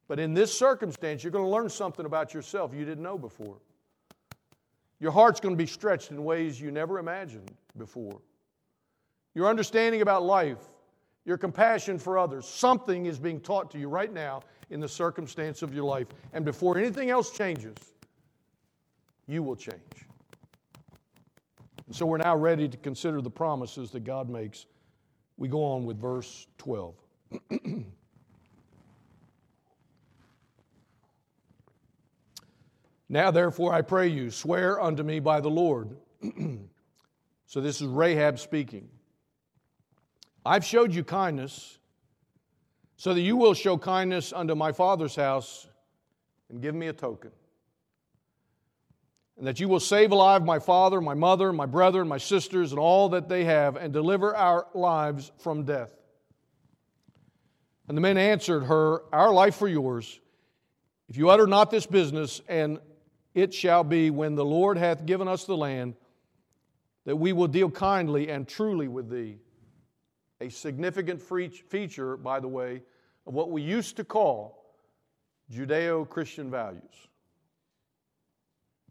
but 0.08 0.20
in 0.20 0.34
this 0.34 0.58
circumstance, 0.58 1.24
you're 1.24 1.32
going 1.32 1.44
to 1.44 1.52
learn 1.52 1.70
something 1.70 2.06
about 2.06 2.34
yourself 2.34 2.74
you 2.74 2.86
didn't 2.86 3.04
know 3.04 3.18
before. 3.18 3.58
Your 5.00 5.12
heart's 5.12 5.40
going 5.40 5.54
to 5.54 5.58
be 5.58 5.68
stretched 5.68 6.12
in 6.12 6.24
ways 6.24 6.60
you 6.60 6.72
never 6.72 6.98
imagined 7.00 7.52
before. 7.78 8.22
Your 9.36 9.48
understanding 9.48 10.02
about 10.02 10.24
life, 10.24 10.58
your 11.28 11.38
compassion 11.38 12.00
for 12.00 12.18
others, 12.18 12.48
something 12.48 13.06
is 13.06 13.20
being 13.20 13.42
taught 13.42 13.70
to 13.70 13.78
you 13.78 13.90
right 13.90 14.14
now 14.14 14.42
in 14.70 14.80
the 14.80 14.88
circumstance 14.88 15.62
of 15.62 15.74
your 15.74 15.84
life. 15.84 16.08
And 16.32 16.46
before 16.46 16.78
anything 16.78 17.10
else 17.10 17.32
changes, 17.32 17.76
you 19.28 19.44
will 19.44 19.58
change. 19.58 20.08
And 21.86 21.94
so 21.94 22.06
we're 22.06 22.18
now 22.18 22.38
ready 22.38 22.70
to 22.70 22.78
consider 22.78 23.22
the 23.22 23.30
promises 23.30 23.92
that 23.92 24.06
God 24.06 24.30
makes. 24.30 24.68
We 25.36 25.50
go 25.50 25.64
on 25.66 25.86
with 25.86 26.00
verse 26.00 26.48
12. 26.58 26.96
Now, 33.10 33.32
therefore, 33.32 33.74
I 33.74 33.84
pray 33.84 34.10
you, 34.10 34.30
swear 34.30 34.82
unto 34.82 35.02
me 35.02 35.22
by 35.22 35.40
the 35.40 35.50
Lord. 35.50 35.96
so, 37.46 37.62
this 37.62 37.80
is 37.80 37.88
Rahab 37.88 38.38
speaking. 38.38 38.90
I've 40.48 40.64
showed 40.64 40.94
you 40.94 41.04
kindness, 41.04 41.78
so 42.96 43.14
that 43.14 43.22
you 43.22 43.36
will 43.36 43.54
show 43.54 43.78
kindness 43.78 44.32
unto 44.32 44.56
my 44.56 44.72
father's 44.72 45.16
house 45.16 45.68
and 46.50 46.62
give 46.62 46.74
me 46.74 46.88
a 46.88 46.94
token. 46.94 47.32
And 49.38 49.46
that 49.46 49.60
you 49.60 49.68
will 49.68 49.82
save 49.82 50.12
alive 50.12 50.46
my 50.46 50.60
father, 50.60 51.02
my 51.02 51.14
mother, 51.14 51.52
my 51.52 51.66
brother, 51.66 52.00
and 52.00 52.10
my 52.10 52.18
sisters, 52.18 52.72
and 52.72 52.80
all 52.80 53.10
that 53.10 53.28
they 53.28 53.44
have, 53.44 53.76
and 53.76 53.92
deliver 53.92 54.36
our 54.36 54.68
lives 54.74 55.34
from 55.38 55.64
death. 55.64 55.94
And 57.90 57.98
the 57.98 58.02
men 58.02 58.18
answered 58.18 58.64
her, 58.64 59.02
Our 59.14 59.34
life 59.34 59.56
for 59.56 59.68
yours. 59.68 60.20
If 61.10 61.18
you 61.18 61.30
utter 61.30 61.46
not 61.46 61.72
this 61.72 61.86
business, 61.86 62.42
and 62.48 62.80
it 63.34 63.54
shall 63.54 63.84
be 63.84 64.12
when 64.12 64.36
the 64.36 64.46
Lord 64.46 64.78
hath 64.78 65.06
given 65.06 65.28
us 65.28 65.44
the 65.44 65.58
land 65.58 65.96
that 67.04 67.18
we 67.18 67.34
will 67.34 67.48
deal 67.48 67.70
kindly 67.70 68.30
and 68.30 68.48
truly 68.48 68.88
with 68.88 69.10
thee. 69.10 69.40
A 70.40 70.50
significant 70.50 71.22
feature, 71.22 72.18
by 72.18 72.40
the 72.40 72.48
way, 72.48 72.84
of 73.26 73.34
what 73.34 73.50
we 73.50 73.62
used 73.62 73.98
to 73.98 74.04
call 74.04 74.66
Judeo 75.52 76.08
Christian 76.08 76.52
values. 76.52 76.84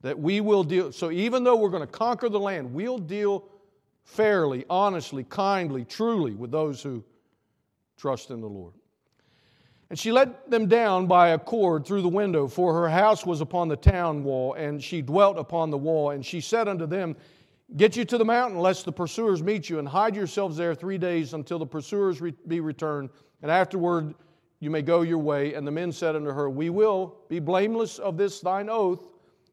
That 0.03 0.19
we 0.19 0.41
will 0.41 0.65
deal, 0.65 0.93
so 0.93 1.11
even 1.11 1.45
though 1.45 1.57
we're 1.57 1.71
going 1.71 1.87
to 1.87 1.87
conquer 1.87 2.29
the 2.29 2.41
land, 2.41 2.73
we'll 2.73 2.99
deal 2.99 3.45
fairly, 4.05 4.65
honestly, 4.69 5.25
kindly, 5.25 5.85
truly 5.85 6.33
with 6.33 6.51
those 6.51 6.83
who 6.83 7.05
trust 7.97 8.31
in 8.31 8.41
the 8.41 8.49
Lord. 8.49 8.75
And 9.89 9.99
she 9.99 10.11
let 10.11 10.51
them 10.51 10.67
down 10.67 11.07
by 11.07 11.29
a 11.29 11.39
cord 11.39 11.87
through 11.87 12.03
the 12.03 12.09
window, 12.09 12.49
for 12.49 12.75
her 12.75 12.89
house 12.89 13.25
was 13.25 13.41
upon 13.41 13.69
the 13.69 13.77
town 13.77 14.25
wall, 14.25 14.55
and 14.55 14.83
she 14.83 15.01
dwelt 15.01 15.39
upon 15.39 15.71
the 15.71 15.79
wall. 15.79 16.11
And 16.11 16.27
she 16.27 16.41
said 16.41 16.67
unto 16.67 16.87
them, 16.87 17.17
Get 17.75 17.97
you 17.97 18.05
to 18.05 18.19
the 18.19 18.25
mountain, 18.25 18.61
lest 18.61 18.85
the 18.85 18.93
pursuers 18.93 19.43
meet 19.43 19.69
you, 19.69 19.79
and 19.79 19.89
hide 19.89 20.15
yourselves 20.15 20.57
there 20.57 20.75
three 20.75 20.99
days 20.99 21.35
until 21.35 21.59
the 21.59 21.67
pursuers 21.67 22.21
re- 22.21 22.35
be 22.47 22.61
returned, 22.61 23.11
and 23.43 23.51
afterward 23.51 24.15
you 24.61 24.71
may 24.71 24.83
go 24.83 25.03
your 25.03 25.19
way. 25.19 25.55
And 25.55 25.67
the 25.67 25.73
men 25.73 25.91
said 25.91 26.15
unto 26.15 26.31
her, 26.31 26.49
We 26.49 26.71
will 26.71 27.17
be 27.29 27.41
blameless 27.41 27.99
of 27.99 28.17
this 28.17 28.41
thine 28.41 28.69
oath, 28.71 29.09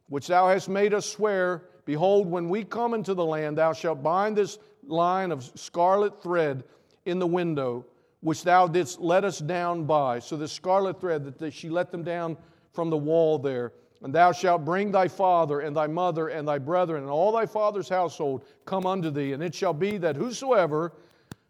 which 0.09 0.27
thou 0.27 0.47
hast 0.47 0.69
made 0.69 0.93
us 0.93 1.05
swear. 1.05 1.63
Behold, 1.85 2.29
when 2.29 2.49
we 2.49 2.63
come 2.63 2.93
into 2.93 3.13
the 3.13 3.25
land, 3.25 3.57
thou 3.57 3.73
shalt 3.73 4.03
bind 4.03 4.37
this 4.37 4.59
line 4.85 5.31
of 5.31 5.51
scarlet 5.55 6.21
thread 6.21 6.63
in 7.05 7.19
the 7.19 7.27
window 7.27 7.85
which 8.23 8.43
thou 8.43 8.67
didst 8.67 9.01
let 9.01 9.25
us 9.25 9.39
down 9.39 9.83
by. 9.83 10.17
So 10.19 10.37
the 10.37 10.47
scarlet 10.47 10.99
thread 10.99 11.37
that 11.37 11.53
she 11.53 11.69
let 11.69 11.91
them 11.91 12.03
down 12.03 12.37
from 12.71 12.89
the 12.89 12.97
wall 12.97 13.37
there. 13.37 13.73
And 14.03 14.13
thou 14.13 14.33
shalt 14.33 14.65
bring 14.65 14.91
thy 14.91 15.07
father 15.07 15.61
and 15.61 15.75
thy 15.75 15.87
mother 15.87 16.27
and 16.27 16.45
thy 16.45 16.59
brethren 16.59 17.03
and 17.03 17.09
all 17.09 17.31
thy 17.31 17.45
father's 17.45 17.87
household 17.87 18.43
come 18.65 18.85
unto 18.85 19.09
thee. 19.09 19.31
And 19.31 19.41
it 19.41 19.55
shall 19.55 19.73
be 19.73 19.97
that 19.97 20.17
whosoever 20.17 20.91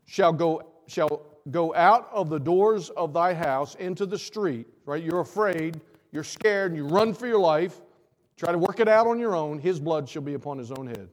shall 0.06 0.32
go, 0.32 0.62
shall 0.88 1.26
go 1.50 1.74
out 1.74 2.10
of 2.14 2.30
the 2.30 2.40
doors 2.40 2.92
of 2.92 3.12
thy 3.12 3.34
house 3.34 3.74
into 3.76 4.06
the 4.06 4.20
street, 4.20 4.68
right? 4.86 5.04
You're 5.04 5.22
afraid, 5.22 5.82
you're 6.12 6.24
scared, 6.24 6.72
and 6.72 6.78
you 6.78 6.86
run 6.86 7.16
for 7.16 7.26
your 7.26 7.40
life, 7.40 7.82
try 8.38 8.52
to 8.52 8.58
work 8.58 8.80
it 8.80 8.88
out 8.88 9.08
on 9.08 9.20
your 9.20 9.36
own, 9.36 9.58
his 9.58 9.80
blood 9.80 10.08
shall 10.08 10.22
be 10.22 10.36
upon 10.36 10.60
his 10.60 10.72
own 10.72 10.86
head. 10.86 11.10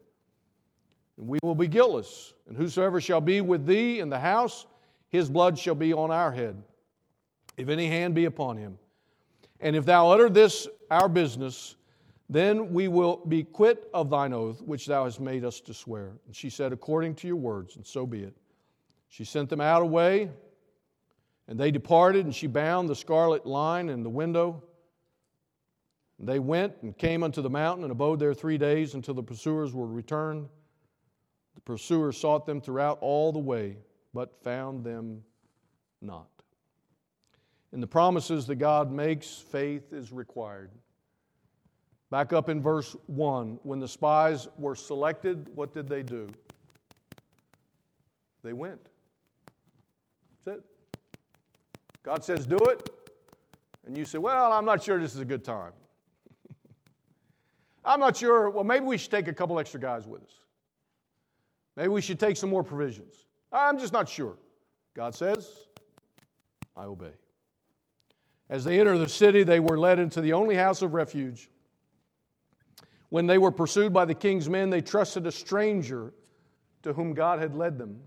And 1.16 1.26
we 1.26 1.38
will 1.42 1.55
be 1.55 1.68
guiltless. 1.68 2.35
And 2.48 2.57
whosoever 2.57 3.00
shall 3.00 3.20
be 3.22 3.40
with 3.40 3.64
thee 3.64 4.00
in 4.00 4.11
the 4.11 4.18
house, 4.18 4.66
his 5.09 5.31
blood 5.31 5.59
shall 5.59 5.74
be 5.74 5.94
on 5.94 6.11
our 6.11 6.33
head, 6.33 6.62
if 7.57 7.70
any 7.70 7.88
hand 7.88 8.14
be 8.14 8.26
upon 8.26 8.59
him. 8.59 8.79
And 9.61 9.77
if 9.77 9.85
thou 9.85 10.11
utter 10.11 10.29
this 10.29 10.68
our 10.90 11.09
business, 11.09 11.77
then 12.29 12.73
we 12.73 12.88
will 12.88 13.23
be 13.29 13.42
quit 13.42 13.88
of 13.92 14.11
thine 14.11 14.33
oath, 14.33 14.62
which 14.62 14.87
thou 14.87 15.05
hast 15.05 15.20
made 15.20 15.44
us 15.44 15.61
to 15.61 15.75
swear. 15.75 16.12
And 16.27 16.35
she 16.35 16.51
said, 16.51 16.73
According 16.73 17.16
to 17.16 17.27
your 17.27 17.37
words, 17.37 17.77
and 17.77 17.87
so 17.87 18.07
be 18.07 18.23
it. 18.23 18.35
She 19.09 19.25
sent 19.25 19.51
them 19.51 19.61
out 19.61 19.83
away, 19.83 20.31
and 21.49 21.59
they 21.59 21.70
departed, 21.70 22.25
and 22.25 22.35
she 22.35 22.46
bound 22.46 22.88
the 22.88 22.94
scarlet 22.94 23.44
line 23.44 23.88
in 23.88 24.03
the 24.03 24.11
window. 24.11 24.62
And 26.18 26.29
they 26.29 26.38
went 26.38 26.75
and 26.83 26.96
came 26.96 27.23
unto 27.23 27.42
the 27.42 27.51
mountain 27.51 27.83
and 27.83 27.90
abode 27.90 28.20
there 28.20 28.35
three 28.35 28.59
days 28.59 28.94
until 28.94 29.14
the 29.14 29.23
pursuers 29.23 29.75
were 29.75 29.87
returned. 29.87 30.49
The 31.55 31.61
pursuers 31.62 32.16
sought 32.16 32.46
them 32.46 32.61
throughout 32.61 32.99
all 33.01 33.33
the 33.33 33.38
way 33.38 33.79
but 34.12 34.42
found 34.42 34.85
them 34.85 35.23
not. 36.01 36.29
In 37.72 37.80
the 37.80 37.87
promises 37.87 38.46
that 38.46 38.56
God 38.56 38.90
makes, 38.90 39.37
faith 39.37 39.92
is 39.92 40.12
required. 40.12 40.70
Back 42.11 42.33
up 42.33 42.48
in 42.48 42.61
verse 42.61 42.96
1, 43.06 43.61
when 43.62 43.78
the 43.78 43.87
spies 43.87 44.48
were 44.59 44.74
selected, 44.74 45.48
what 45.54 45.72
did 45.72 45.88
they 45.88 46.02
do? 46.02 46.28
They 48.42 48.52
went. 48.52 48.80
That's 50.44 50.59
it. 50.59 50.64
God 52.02 52.24
says, 52.24 52.46
do 52.46 52.56
it. 52.56 52.90
And 53.87 53.96
you 53.96 54.04
say, 54.04 54.18
well, 54.18 54.52
I'm 54.52 54.64
not 54.64 54.83
sure 54.83 55.00
this 55.00 55.14
is 55.14 55.20
a 55.20 55.24
good 55.24 55.44
time. 55.44 55.72
I'm 57.85 58.00
not 58.00 58.16
sure. 58.16 58.50
Well, 58.50 58.64
maybe 58.64 58.85
we 58.85 58.98
should 58.98 59.11
take 59.12 59.28
a 59.28 59.33
couple 59.33 59.59
extra 59.61 59.78
guys 59.78 60.09
with 60.09 60.22
us. 60.22 60.33
Maybe 61.76 61.88
we 61.88 62.00
should 62.00 62.18
take 62.18 62.37
some 62.37 62.50
more 62.50 62.64
provisions. 62.64 63.26
I'm 63.52 63.78
just 63.78 63.92
not 63.92 64.09
sure. 64.09 64.37
God 64.94 65.14
says, 65.14 65.48
I 66.76 66.85
obey. 66.85 67.12
As 68.50 68.64
they 68.64 68.80
entered 68.80 68.98
the 68.98 69.08
city, 69.08 69.44
they 69.44 69.60
were 69.60 69.78
led 69.78 70.00
into 70.00 70.20
the 70.20 70.32
only 70.32 70.56
house 70.56 70.82
of 70.82 70.92
refuge. 70.92 71.48
When 73.08 73.28
they 73.28 73.38
were 73.38 73.52
pursued 73.52 73.92
by 73.92 74.04
the 74.04 74.14
king's 74.14 74.48
men, 74.48 74.70
they 74.70 74.80
trusted 74.80 75.24
a 75.26 75.32
stranger 75.32 76.12
to 76.82 76.92
whom 76.92 77.14
God 77.14 77.38
had 77.38 77.54
led 77.54 77.78
them. 77.78 78.00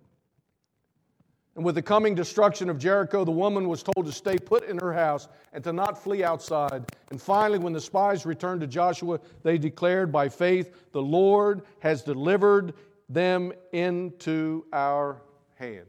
And 1.55 1.63
with 1.63 1.75
the 1.75 1.81
coming 1.81 2.13
destruction 2.13 2.69
of 2.69 2.77
Jericho, 2.77 3.23
the 3.23 3.31
woman 3.31 3.69
was 3.69 3.83
told 3.83 4.05
to 4.05 4.11
stay 4.11 4.37
put 4.37 4.63
in 4.63 4.79
her 4.79 4.91
house 4.91 5.29
and 5.53 5.63
to 5.63 5.71
not 5.71 6.01
flee 6.03 6.23
outside. 6.23 6.91
And 7.09 7.21
finally, 7.21 7.59
when 7.59 7.73
the 7.73 7.81
spies 7.81 8.25
returned 8.25 8.61
to 8.61 8.67
Joshua, 8.67 9.19
they 9.43 9.57
declared 9.57 10.11
by 10.11 10.27
faith, 10.27 10.91
The 10.91 11.01
Lord 11.01 11.61
has 11.79 12.01
delivered 12.01 12.73
them 13.07 13.53
into 13.71 14.65
our 14.73 15.21
hands. 15.55 15.87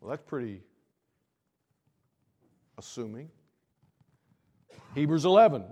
Well, 0.00 0.10
that's 0.10 0.22
pretty 0.26 0.62
assuming. 2.78 3.30
Hebrews 4.94 5.24
11, 5.24 5.64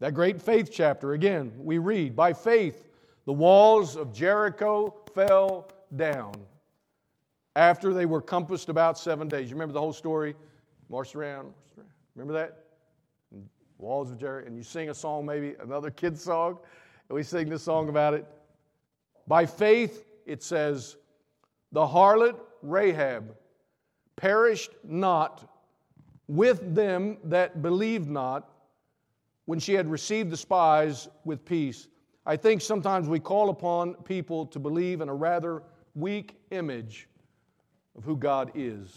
that 0.00 0.14
great 0.14 0.40
faith 0.40 0.70
chapter. 0.72 1.12
Again, 1.12 1.52
we 1.58 1.78
read, 1.78 2.16
By 2.16 2.32
faith, 2.32 2.88
the 3.24 3.32
walls 3.32 3.96
of 3.96 4.12
Jericho 4.12 4.94
fell 5.14 5.70
down 5.94 6.34
after 7.56 7.92
they 7.92 8.06
were 8.06 8.20
compassed 8.20 8.68
about 8.68 8.98
seven 8.98 9.28
days. 9.28 9.48
You 9.48 9.56
remember 9.56 9.74
the 9.74 9.80
whole 9.80 9.92
story? 9.92 10.34
Marched 10.88 11.14
around, 11.14 11.52
around. 11.76 11.88
Remember 12.14 12.32
that? 12.34 12.64
Walls 13.78 14.10
of 14.10 14.18
Jericho. 14.18 14.46
And 14.46 14.56
you 14.56 14.62
sing 14.62 14.90
a 14.90 14.94
song, 14.94 15.26
maybe 15.26 15.54
another 15.60 15.90
kid's 15.90 16.22
song, 16.22 16.58
and 17.08 17.16
we 17.16 17.22
sing 17.22 17.48
this 17.48 17.62
song 17.62 17.88
about 17.88 18.14
it. 18.14 18.26
By 19.26 19.46
faith, 19.46 20.04
it 20.26 20.42
says, 20.42 20.96
the 21.72 21.86
harlot 21.86 22.38
Rahab 22.62 23.36
perished 24.16 24.70
not 24.82 25.48
with 26.28 26.74
them 26.74 27.16
that 27.24 27.62
believed 27.62 28.08
not 28.08 28.48
when 29.46 29.58
she 29.58 29.72
had 29.72 29.90
received 29.90 30.30
the 30.30 30.36
spies 30.36 31.08
with 31.24 31.44
peace. 31.44 31.88
I 32.26 32.36
think 32.36 32.60
sometimes 32.60 33.08
we 33.08 33.18
call 33.18 33.48
upon 33.48 33.94
people 33.94 34.44
to 34.46 34.58
believe 34.58 35.00
in 35.00 35.08
a 35.08 35.14
rather 35.14 35.62
weak 35.94 36.36
image 36.50 37.08
of 37.96 38.04
who 38.04 38.14
God 38.14 38.52
is. 38.54 38.90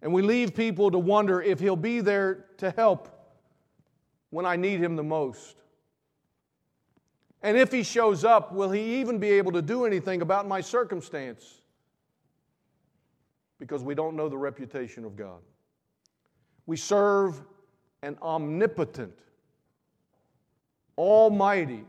And 0.00 0.12
we 0.12 0.22
leave 0.22 0.54
people 0.54 0.90
to 0.90 0.98
wonder 0.98 1.42
if 1.42 1.60
He'll 1.60 1.76
be 1.76 2.00
there 2.00 2.46
to 2.56 2.70
help 2.70 3.08
when 4.30 4.46
I 4.46 4.56
need 4.56 4.80
Him 4.80 4.96
the 4.96 5.02
most. 5.02 5.56
And 7.42 7.56
if 7.56 7.70
He 7.70 7.82
shows 7.82 8.24
up, 8.24 8.52
will 8.52 8.70
He 8.70 9.00
even 9.00 9.18
be 9.18 9.30
able 9.32 9.52
to 9.52 9.62
do 9.62 9.84
anything 9.84 10.22
about 10.22 10.48
my 10.48 10.62
circumstance? 10.62 11.57
Because 13.58 13.82
we 13.82 13.94
don't 13.94 14.16
know 14.16 14.28
the 14.28 14.38
reputation 14.38 15.04
of 15.04 15.16
God. 15.16 15.40
We 16.66 16.76
serve 16.76 17.40
an 18.02 18.16
omnipotent, 18.22 19.18
almighty, 20.96 21.84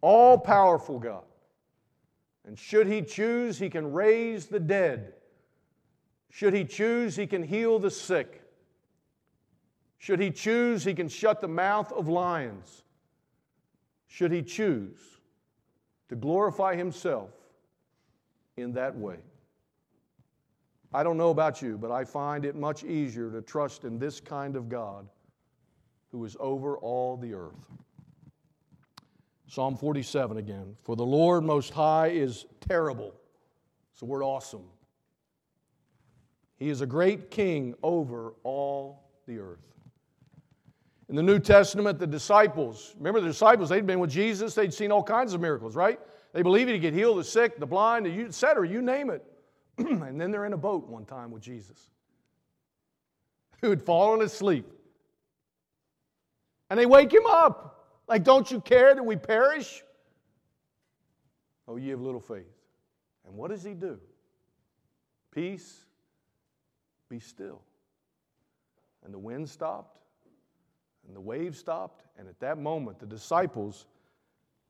all 0.00 0.36
powerful 0.38 0.98
God. 0.98 1.24
And 2.46 2.58
should 2.58 2.86
He 2.86 3.02
choose, 3.02 3.58
He 3.58 3.70
can 3.70 3.92
raise 3.92 4.46
the 4.46 4.60
dead. 4.60 5.14
Should 6.30 6.54
He 6.54 6.64
choose, 6.64 7.16
He 7.16 7.26
can 7.26 7.42
heal 7.42 7.78
the 7.78 7.90
sick. 7.90 8.42
Should 9.98 10.20
He 10.20 10.30
choose, 10.30 10.84
He 10.84 10.94
can 10.94 11.08
shut 11.08 11.40
the 11.40 11.48
mouth 11.48 11.92
of 11.92 12.08
lions. 12.08 12.82
Should 14.06 14.32
He 14.32 14.42
choose 14.42 14.98
to 16.08 16.16
glorify 16.16 16.74
Himself 16.74 17.30
in 18.56 18.72
that 18.72 18.96
way. 18.96 19.18
I 20.92 21.02
don't 21.02 21.16
know 21.16 21.30
about 21.30 21.62
you, 21.62 21.78
but 21.78 21.90
I 21.90 22.04
find 22.04 22.44
it 22.44 22.56
much 22.56 22.82
easier 22.82 23.30
to 23.30 23.42
trust 23.42 23.84
in 23.84 23.98
this 23.98 24.20
kind 24.20 24.56
of 24.56 24.68
God 24.68 25.08
who 26.10 26.24
is 26.24 26.36
over 26.40 26.76
all 26.78 27.16
the 27.16 27.32
earth. 27.34 27.70
Psalm 29.46 29.76
47 29.76 30.36
again. 30.36 30.76
For 30.84 30.96
the 30.96 31.04
Lord 31.04 31.44
Most 31.44 31.70
High 31.70 32.08
is 32.08 32.46
terrible. 32.68 33.14
It's 33.92 34.00
the 34.00 34.06
word 34.06 34.22
awesome. 34.22 34.64
He 36.56 36.68
is 36.68 36.80
a 36.80 36.86
great 36.86 37.30
king 37.30 37.74
over 37.82 38.34
all 38.42 39.10
the 39.26 39.38
earth. 39.38 39.58
In 41.08 41.16
the 41.16 41.22
New 41.22 41.40
Testament, 41.40 41.98
the 41.98 42.06
disciples, 42.06 42.94
remember 42.98 43.20
the 43.20 43.26
disciples, 43.28 43.68
they'd 43.68 43.86
been 43.86 43.98
with 43.98 44.10
Jesus, 44.10 44.54
they'd 44.54 44.72
seen 44.72 44.92
all 44.92 45.02
kinds 45.02 45.34
of 45.34 45.40
miracles, 45.40 45.74
right? 45.74 45.98
They 46.32 46.42
believed 46.42 46.70
he 46.70 46.78
could 46.78 46.94
heal 46.94 47.16
the 47.16 47.24
sick, 47.24 47.58
the 47.58 47.66
blind, 47.66 48.06
etc., 48.06 48.68
you 48.68 48.82
name 48.82 49.10
it. 49.10 49.24
and 50.02 50.20
then 50.20 50.30
they're 50.30 50.46
in 50.46 50.52
a 50.52 50.58
boat 50.58 50.88
one 50.88 51.04
time 51.04 51.30
with 51.30 51.42
Jesus 51.42 51.88
who 53.60 53.70
had 53.70 53.82
fallen 53.82 54.22
asleep. 54.22 54.66
And 56.68 56.78
they 56.78 56.86
wake 56.86 57.12
him 57.12 57.26
up. 57.28 57.88
Like, 58.08 58.24
don't 58.24 58.50
you 58.50 58.60
care 58.60 58.94
that 58.94 59.04
we 59.04 59.16
perish? 59.16 59.82
Oh, 61.68 61.76
ye 61.76 61.90
have 61.90 62.00
little 62.00 62.20
faith. 62.20 62.46
And 63.26 63.36
what 63.36 63.50
does 63.50 63.62
he 63.62 63.74
do? 63.74 63.98
Peace, 65.32 65.84
be 67.08 67.20
still. 67.20 67.62
And 69.04 69.14
the 69.14 69.18
wind 69.18 69.48
stopped, 69.48 69.98
and 71.06 71.14
the 71.14 71.20
waves 71.20 71.58
stopped, 71.58 72.04
and 72.18 72.28
at 72.28 72.38
that 72.40 72.58
moment 72.58 72.98
the 72.98 73.06
disciples 73.06 73.86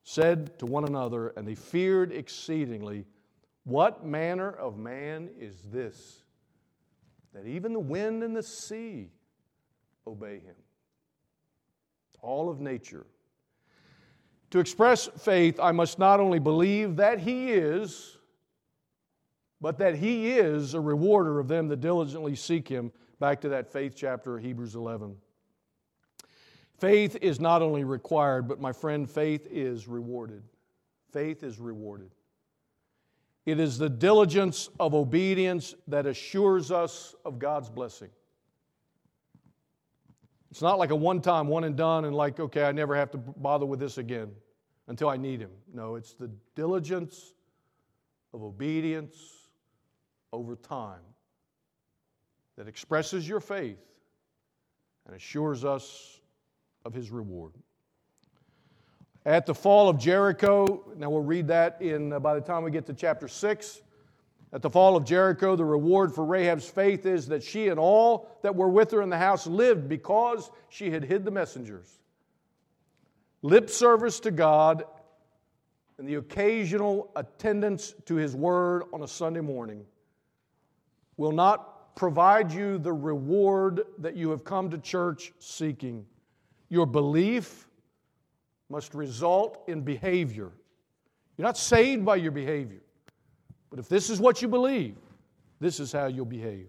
said 0.05 0.59
to 0.59 0.66
one 0.66 0.85
another, 0.85 1.29
and 1.37 1.46
they 1.46 1.55
feared 1.55 2.12
exceedingly 2.12 3.07
what 3.64 4.05
manner 4.05 4.51
of 4.51 4.79
man 4.79 5.31
is 5.38 5.62
this 5.70 6.23
that 7.33 7.46
even 7.46 7.73
the 7.73 7.79
wind 7.81 8.25
and 8.25 8.35
the 8.37 8.42
sea 8.42 9.11
obey 10.07 10.40
him? 10.40 10.57
All 12.23 12.51
of 12.51 12.61
nature. 12.61 13.07
To 14.51 14.59
express 14.59 15.07
faith, 15.18 15.61
I 15.61 15.70
must 15.70 15.99
not 15.99 16.18
only 16.18 16.40
believe 16.40 16.96
that 16.96 17.20
he 17.20 17.53
is, 17.53 18.18
but 19.61 19.79
that 19.79 19.94
he 19.94 20.33
is 20.33 20.75
a 20.75 20.81
rewarder 20.81 21.38
of 21.38 21.46
them 21.46 21.68
that 21.68 21.81
diligently 21.81 22.35
seek 22.35 22.66
him. 22.66 22.90
Back 23.20 23.40
to 23.42 23.51
that 23.51 23.70
faith 23.70 23.94
chapter 23.94 24.37
of 24.37 24.42
Hebrews 24.42 24.75
11. 24.75 25.16
Faith 26.79 27.16
is 27.20 27.38
not 27.38 27.61
only 27.61 27.85
required, 27.85 28.49
but 28.49 28.61
my 28.61 28.73
friend, 28.73 29.09
faith 29.09 29.46
is 29.51 29.87
rewarded. 29.87 30.42
Faith 31.12 31.42
is 31.42 31.61
rewarded. 31.61 32.11
It 33.51 33.59
is 33.59 33.79
the 33.79 33.89
diligence 33.89 34.69
of 34.79 34.95
obedience 34.95 35.75
that 35.89 36.07
assures 36.07 36.71
us 36.71 37.17
of 37.25 37.41
God's 37.41 37.69
blessing. 37.69 38.11
It's 40.53 40.63
not 40.63 40.79
like 40.79 40.91
a 40.91 40.95
one 40.95 41.21
time, 41.21 41.49
one 41.49 41.65
and 41.65 41.77
done, 41.77 42.05
and 42.05 42.15
like, 42.15 42.39
okay, 42.39 42.63
I 42.63 42.71
never 42.71 42.95
have 42.95 43.11
to 43.11 43.19
bother 43.19 43.67
with 43.67 43.81
this 43.81 43.99
again 43.99 44.31
until 44.87 45.09
I 45.09 45.17
need 45.17 45.41
Him. 45.41 45.51
No, 45.75 45.97
it's 45.97 46.15
the 46.15 46.31
diligence 46.55 47.35
of 48.33 48.45
obedience 48.45 49.17
over 50.33 50.55
time 50.55 51.03
that 52.57 52.69
expresses 52.69 53.29
your 53.29 53.41
faith 53.41 53.83
and 55.07 55.17
assures 55.17 55.65
us 55.65 56.21
of 56.85 56.95
His 56.95 57.11
reward. 57.11 57.55
At 59.26 59.44
the 59.44 59.54
fall 59.54 59.90
of 59.90 59.98
Jericho, 59.98 60.83
now 60.96 61.11
we'll 61.11 61.20
read 61.20 61.48
that 61.48 61.83
in 61.83 62.12
uh, 62.12 62.18
by 62.18 62.35
the 62.35 62.40
time 62.40 62.62
we 62.62 62.70
get 62.70 62.87
to 62.87 62.94
chapter 62.94 63.28
6. 63.28 63.83
At 64.52 64.62
the 64.62 64.70
fall 64.70 64.96
of 64.96 65.04
Jericho, 65.04 65.56
the 65.56 65.64
reward 65.64 66.14
for 66.14 66.24
Rahab's 66.24 66.66
faith 66.66 67.04
is 67.04 67.26
that 67.28 67.42
she 67.42 67.68
and 67.68 67.78
all 67.78 68.30
that 68.42 68.56
were 68.56 68.70
with 68.70 68.90
her 68.92 69.02
in 69.02 69.11
the 69.11 69.18
house 69.18 69.46
lived 69.46 69.88
because 69.88 70.50
she 70.70 70.90
had 70.90 71.04
hid 71.04 71.24
the 71.24 71.30
messengers. 71.30 72.00
Lip 73.42 73.68
service 73.68 74.20
to 74.20 74.30
God 74.30 74.85
and 75.98 76.09
the 76.09 76.14
occasional 76.14 77.11
attendance 77.14 77.94
to 78.06 78.14
His 78.14 78.35
Word 78.35 78.85
on 78.92 79.02
a 79.02 79.09
Sunday 79.09 79.40
morning 79.40 79.85
will 81.18 81.33
not 81.33 81.94
provide 81.94 82.50
you 82.50 82.78
the 82.78 82.92
reward 82.92 83.83
that 83.98 84.16
you 84.16 84.30
have 84.30 84.44
come 84.44 84.70
to 84.70 84.78
church 84.78 85.33
seeking. 85.38 86.06
Your 86.70 86.87
belief 86.87 87.66
must 88.70 88.94
result 88.94 89.62
in 89.66 89.83
behavior. 89.83 90.50
You're 91.37 91.46
not 91.46 91.59
saved 91.59 92.04
by 92.04 92.16
your 92.16 92.33
behavior. 92.33 92.80
But 93.68 93.78
if 93.78 93.88
this 93.88 94.11
is 94.11 94.20
what 94.20 94.40
you 94.40 94.48
believe, 94.48 94.96
this 95.59 95.80
is 95.80 95.92
how 95.92 96.06
you'll 96.06 96.24
behave. 96.24 96.68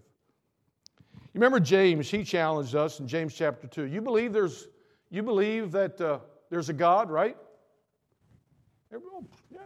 You 1.14 1.40
remember 1.40 1.60
James, 1.60 2.10
he 2.10 2.24
challenged 2.24 2.74
us 2.74 3.00
in 3.00 3.08
James 3.08 3.34
chapter 3.34 3.66
2. 3.66 3.84
You 3.84 4.02
believe 4.02 4.32
there's 4.32 4.68
you 5.10 5.22
believe 5.22 5.72
that 5.72 6.00
uh, 6.00 6.20
there's 6.48 6.70
a 6.70 6.72
God, 6.72 7.10
right? 7.10 7.36
Everyone, 8.92 9.28
yeah, 9.50 9.60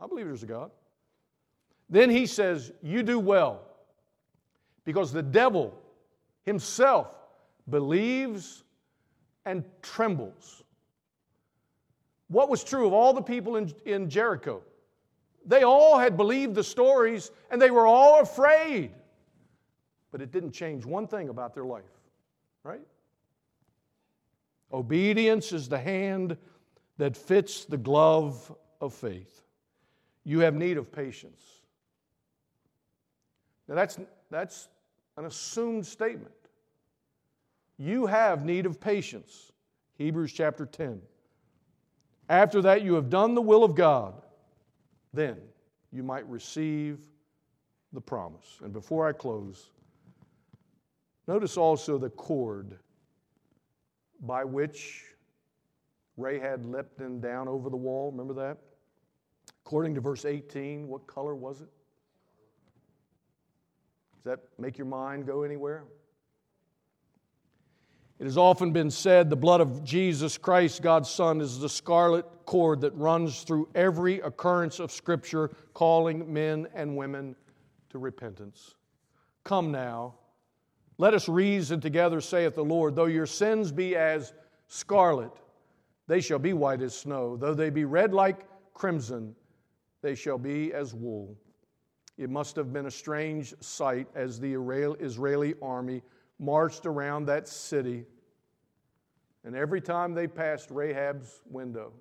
I 0.00 0.06
believe 0.06 0.26
there's 0.26 0.44
a 0.44 0.46
God. 0.46 0.70
Then 1.90 2.10
he 2.10 2.26
says, 2.26 2.72
You 2.82 3.02
do 3.02 3.18
well. 3.18 3.62
Because 4.84 5.12
the 5.12 5.22
devil 5.22 5.76
himself 6.44 7.08
believes 7.68 8.62
and 9.44 9.64
trembles. 9.82 10.62
What 12.36 12.50
was 12.50 12.62
true 12.62 12.86
of 12.86 12.92
all 12.92 13.14
the 13.14 13.22
people 13.22 13.56
in, 13.56 13.72
in 13.86 14.10
Jericho? 14.10 14.60
They 15.46 15.62
all 15.62 15.96
had 15.96 16.18
believed 16.18 16.54
the 16.54 16.62
stories 16.62 17.30
and 17.50 17.62
they 17.62 17.70
were 17.70 17.86
all 17.86 18.20
afraid. 18.20 18.90
But 20.12 20.20
it 20.20 20.32
didn't 20.32 20.52
change 20.52 20.84
one 20.84 21.06
thing 21.06 21.30
about 21.30 21.54
their 21.54 21.64
life, 21.64 21.98
right? 22.62 22.82
Obedience 24.70 25.50
is 25.50 25.66
the 25.66 25.78
hand 25.78 26.36
that 26.98 27.16
fits 27.16 27.64
the 27.64 27.78
glove 27.78 28.54
of 28.82 28.92
faith. 28.92 29.46
You 30.24 30.40
have 30.40 30.54
need 30.54 30.76
of 30.76 30.92
patience. 30.92 31.42
Now, 33.66 33.76
that's, 33.76 33.98
that's 34.30 34.68
an 35.16 35.24
assumed 35.24 35.86
statement. 35.86 36.34
You 37.78 38.04
have 38.04 38.44
need 38.44 38.66
of 38.66 38.78
patience. 38.78 39.52
Hebrews 39.96 40.34
chapter 40.34 40.66
10. 40.66 41.00
After 42.28 42.60
that, 42.62 42.82
you 42.82 42.94
have 42.94 43.08
done 43.08 43.34
the 43.34 43.42
will 43.42 43.62
of 43.62 43.74
God, 43.74 44.14
then 45.12 45.36
you 45.92 46.02
might 46.02 46.28
receive 46.28 46.98
the 47.92 48.00
promise. 48.00 48.58
And 48.62 48.72
before 48.72 49.06
I 49.08 49.12
close, 49.12 49.70
notice 51.28 51.56
also 51.56 51.98
the 51.98 52.10
cord 52.10 52.78
by 54.20 54.44
which 54.44 55.04
Rahab 56.16 56.64
leapt 56.64 57.00
him 57.00 57.20
down 57.20 57.48
over 57.48 57.70
the 57.70 57.76
wall. 57.76 58.10
Remember 58.10 58.34
that? 58.34 58.58
According 59.64 59.94
to 59.94 60.00
verse 60.00 60.24
18, 60.24 60.88
what 60.88 61.06
color 61.06 61.34
was 61.34 61.60
it? 61.60 61.68
Does 64.14 64.24
that 64.24 64.40
make 64.58 64.78
your 64.78 64.86
mind 64.86 65.26
go 65.26 65.42
anywhere? 65.42 65.84
It 68.18 68.24
has 68.24 68.38
often 68.38 68.72
been 68.72 68.90
said 68.90 69.28
the 69.28 69.36
blood 69.36 69.60
of 69.60 69.84
Jesus 69.84 70.38
Christ, 70.38 70.80
God's 70.80 71.10
Son, 71.10 71.40
is 71.40 71.58
the 71.58 71.68
scarlet 71.68 72.24
cord 72.46 72.80
that 72.80 72.94
runs 72.94 73.42
through 73.42 73.68
every 73.74 74.20
occurrence 74.20 74.78
of 74.80 74.90
Scripture 74.90 75.50
calling 75.74 76.32
men 76.32 76.66
and 76.74 76.96
women 76.96 77.36
to 77.90 77.98
repentance. 77.98 78.74
Come 79.44 79.70
now, 79.70 80.14
let 80.98 81.12
us 81.12 81.28
reason 81.28 81.80
together, 81.80 82.22
saith 82.22 82.54
the 82.54 82.64
Lord. 82.64 82.96
Though 82.96 83.04
your 83.04 83.26
sins 83.26 83.70
be 83.70 83.94
as 83.96 84.32
scarlet, 84.66 85.32
they 86.06 86.20
shall 86.20 86.38
be 86.38 86.54
white 86.54 86.80
as 86.80 86.96
snow. 86.96 87.36
Though 87.36 87.54
they 87.54 87.68
be 87.68 87.84
red 87.84 88.14
like 88.14 88.46
crimson, 88.72 89.34
they 90.00 90.14
shall 90.14 90.38
be 90.38 90.72
as 90.72 90.94
wool. 90.94 91.36
It 92.16 92.30
must 92.30 92.56
have 92.56 92.72
been 92.72 92.86
a 92.86 92.90
strange 92.90 93.54
sight 93.60 94.08
as 94.14 94.40
the 94.40 94.54
Israeli 94.54 95.54
army 95.60 96.02
marched 96.38 96.86
around 96.86 97.26
that 97.26 97.48
city. 97.48 98.04
And 99.44 99.54
every 99.54 99.80
time 99.80 100.14
they 100.14 100.26
passed 100.26 100.70
Rahab's 100.70 101.40
window, 101.48 101.92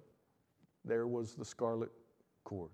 there 0.84 1.08
was 1.08 1.36
the 1.36 1.45
scarlet 1.45 1.91
cord. 2.43 2.71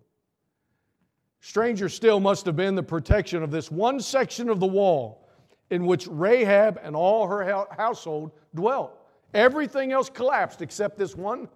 Stranger 1.42 1.90
still 1.90 2.20
must 2.20 2.46
have 2.46 2.56
been 2.56 2.76
the 2.76 2.84
protection 2.84 3.42
of 3.42 3.52
this 3.52 3.72
one 3.72 4.00
section 4.00 4.50
of 4.50 4.60
the 4.60 4.68
wall 4.68 5.28
in 5.72 5.86
which 5.86 6.08
Rahab 6.08 6.80
and 6.84 6.96
all 6.96 7.28
her 7.28 7.66
household 7.72 8.32
dwelt. 8.54 8.94
Everything 9.34 9.92
else 9.92 10.10
collapsed 10.10 10.62
except 10.62 10.98
this 10.98 11.16
one 11.16 11.48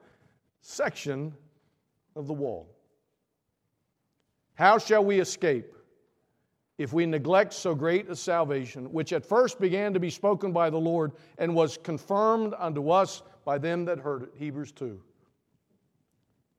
section 0.62 1.34
of 2.16 2.26
the 2.26 2.34
wall. 2.34 2.74
How 4.56 4.78
shall 4.78 5.04
we 5.04 5.20
escape? 5.20 5.75
If 6.78 6.92
we 6.92 7.06
neglect 7.06 7.54
so 7.54 7.74
great 7.74 8.10
a 8.10 8.16
salvation, 8.16 8.92
which 8.92 9.14
at 9.14 9.26
first 9.26 9.60
began 9.60 9.94
to 9.94 10.00
be 10.00 10.10
spoken 10.10 10.52
by 10.52 10.70
the 10.70 10.78
Lord 10.78 11.14
and 11.38 11.56
was 11.56 11.78
confirmed 11.78 12.54
unto 12.58 12.90
us 12.90 13.24
by 13.46 13.58
them 13.58 13.86
that 13.86 14.00
heard 14.00 14.24
it. 14.24 14.34
Hebrews 14.38 14.72
2. 14.74 15.02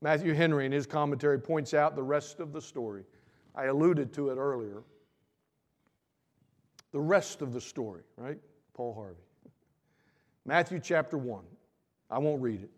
Matthew 0.00 0.34
Henry, 0.34 0.66
in 0.66 0.72
his 0.72 0.86
commentary, 0.86 1.38
points 1.38 1.74
out 1.74 1.96
the 1.96 2.02
rest 2.02 2.40
of 2.40 2.52
the 2.52 2.60
story. 2.60 3.04
I 3.54 3.64
alluded 3.64 4.12
to 4.14 4.30
it 4.30 4.36
earlier. 4.36 4.82
The 6.92 7.00
rest 7.00 7.42
of 7.42 7.52
the 7.52 7.60
story, 7.60 8.02
right? 8.16 8.38
Paul 8.74 8.94
Harvey. 8.94 9.20
Matthew 10.44 10.80
chapter 10.80 11.18
1. 11.18 11.44
I 12.10 12.18
won't 12.18 12.40
read 12.40 12.62
it. 12.62 12.70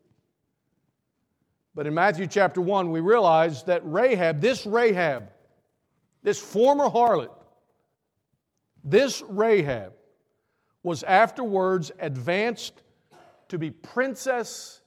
But 1.75 1.87
in 1.87 1.95
Matthew 1.95 2.27
chapter 2.27 2.61
1, 2.61 2.91
we 2.91 3.01
realize 3.01 3.63
that 3.65 3.83
Rahab, 3.85 4.41
this 4.41 4.67
Rahab, 4.67 5.29
this 6.23 6.41
former 6.41 6.89
harlot, 6.89 7.31
this 8.85 9.23
Rahab, 9.29 9.93
was 10.83 11.03
afterwards 11.03 11.91
advanced 11.99 12.83
to 13.49 13.59
be 13.59 13.71
princess 13.71 14.81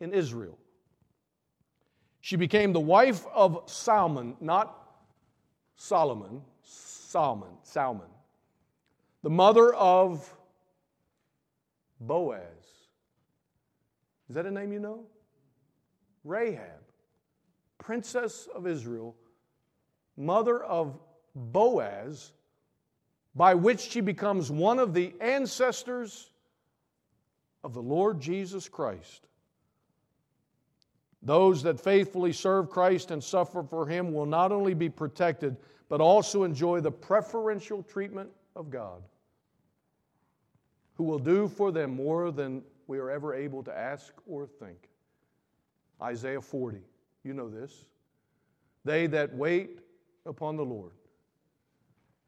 in 0.00 0.12
Israel. 0.12 0.58
She 2.20 2.36
became 2.36 2.72
the 2.72 2.80
wife 2.80 3.24
of 3.34 3.62
Salmon, 3.66 4.36
not 4.40 4.74
Solomon, 5.76 6.42
Salmon, 6.62 7.48
Salmon, 7.62 8.08
the 9.22 9.30
mother 9.30 9.72
of 9.74 10.28
Boaz. 12.00 12.42
Is 14.28 14.34
that 14.34 14.46
a 14.46 14.50
name 14.50 14.72
you 14.72 14.80
know? 14.80 15.04
Rahab, 16.24 16.82
princess 17.78 18.48
of 18.54 18.66
Israel 18.66 19.16
mother 20.18 20.62
of 20.62 20.98
Boaz, 21.34 22.32
by 23.34 23.54
which 23.54 23.80
she 23.80 24.00
becomes 24.00 24.50
one 24.50 24.78
of 24.78 24.92
the 24.92 25.14
ancestors 25.20 26.30
of 27.62 27.72
the 27.72 27.82
Lord 27.82 28.20
Jesus 28.20 28.68
Christ. 28.68 29.26
Those 31.22 31.62
that 31.62 31.80
faithfully 31.80 32.32
serve 32.32 32.70
Christ 32.70 33.10
and 33.10 33.22
suffer 33.22 33.62
for 33.62 33.86
Him 33.86 34.12
will 34.12 34.26
not 34.26 34.52
only 34.52 34.74
be 34.74 34.88
protected, 34.88 35.56
but 35.88 36.00
also 36.00 36.44
enjoy 36.44 36.80
the 36.80 36.90
preferential 36.90 37.82
treatment 37.82 38.30
of 38.54 38.70
God, 38.70 39.02
who 40.94 41.04
will 41.04 41.18
do 41.18 41.48
for 41.48 41.72
them 41.72 41.94
more 41.94 42.30
than 42.30 42.62
we 42.86 42.98
are 42.98 43.10
ever 43.10 43.34
able 43.34 43.62
to 43.64 43.76
ask 43.76 44.12
or 44.26 44.46
think. 44.46 44.88
Isaiah 46.00 46.40
40, 46.40 46.78
you 47.24 47.34
know 47.34 47.48
this. 47.48 47.84
They 48.84 49.06
that 49.08 49.34
wait 49.34 49.80
upon 50.28 50.56
the 50.56 50.64
Lord 50.64 50.92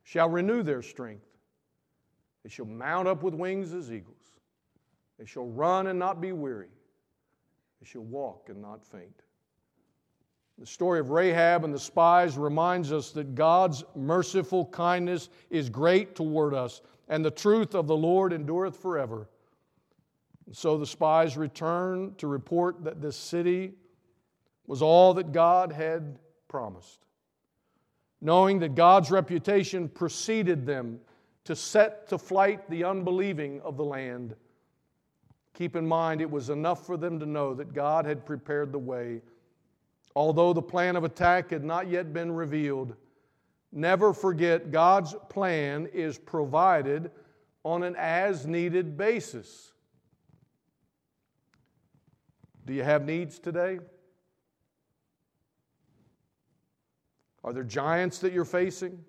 shall 0.03 0.29
renew 0.29 0.63
their 0.63 0.83
strength. 0.83 1.27
They 2.43 2.51
shall 2.51 2.67
mount 2.67 3.07
up 3.07 3.23
with 3.23 3.35
wings 3.35 3.73
as 3.73 3.93
eagles. 3.93 4.17
They 5.19 5.27
shall 5.27 5.47
run 5.47 5.87
and 5.87 5.99
not 5.99 6.21
be 6.21 6.33
weary. 6.33 6.71
They 7.81 7.87
shall 7.87 8.03
walk 8.03 8.49
and 8.49 8.61
not 8.61 8.85
faint. 8.85 9.23
The 10.59 10.67
story 10.67 11.01
of 11.01 11.11
Rahab 11.11 11.65
and 11.65 11.73
the 11.73 11.79
spies 11.79 12.37
reminds 12.37 12.93
us 12.93 13.13
that 13.13 13.35
God's 13.35 13.85
merciful 13.95 14.67
kindness 14.67 15.29
is 15.49 15.71
great 15.71 16.15
toward 16.15 16.55
us, 16.55 16.83
and 17.09 17.25
the 17.25 17.31
truth 17.31 17.75
of 17.75 17.87
the 17.87 17.97
Lord 17.97 18.33
endureth 18.33 18.77
forever. 18.77 19.29
And 20.47 20.57
so 20.57 20.77
the 20.77 20.87
spies 20.87 21.37
returned 21.37 22.19
to 22.19 22.27
report 22.27 22.85
that 22.85 23.01
this 23.01 23.17
city 23.17 23.75
was 24.67 24.83
all 24.83 25.15
that 25.15 25.33
God 25.33 25.73
had 25.73 26.19
promised 26.49 27.01
knowing 28.21 28.59
that 28.61 28.75
God's 28.75 29.11
reputation 29.11 29.89
preceded 29.89 30.67
them 30.67 31.01
to 31.45 31.57
set 31.57 32.09
to 32.09 32.19
flight 32.19 32.69
the 32.69 32.85
unbelieving 32.85 33.61
of 33.63 33.77
the 33.77 33.85
land. 33.85 34.35
Keep 35.55 35.77
in 35.77 35.87
mind, 35.87 36.21
it 36.21 36.31
was 36.31 36.51
enough 36.51 36.87
for 36.87 36.97
them 36.97 37.19
to 37.19 37.27
know 37.27 37.55
that 37.55 37.73
God 37.73 38.05
had 38.05 38.27
prepared 38.27 38.73
the 38.73 38.79
way. 38.79 39.23
Although 40.15 40.53
the 40.53 40.63
plan 40.63 40.97
of 40.97 41.05
attack 41.05 41.51
had 41.51 41.65
not 41.65 41.89
yet 41.89 42.13
been 42.13 42.33
revealed, 42.33 42.95
never 43.73 44.13
forget 44.13 44.71
God's 44.71 45.15
plan 45.29 45.87
is 45.93 46.19
provided 46.19 47.11
on 47.65 47.83
an 47.83 47.95
as 47.97 48.47
needed 48.47 48.97
basis. 48.97 49.73
Do 52.67 52.73
you 52.73 52.83
have 52.83 53.05
needs 53.05 53.39
today? 53.39 53.81
Are 57.43 57.53
there 57.53 57.65
giants 57.65 58.19
that 58.19 58.33
you're 58.33 58.45
facing? 58.45 59.03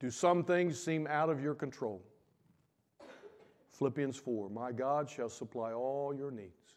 Do 0.00 0.10
some 0.10 0.42
things 0.44 0.82
seem 0.82 1.06
out 1.06 1.28
of 1.28 1.42
your 1.42 1.54
control? 1.54 2.02
Philippians 3.72 4.16
4 4.16 4.50
My 4.50 4.72
God 4.72 5.08
shall 5.08 5.28
supply 5.28 5.72
all 5.72 6.14
your 6.14 6.30
needs 6.30 6.74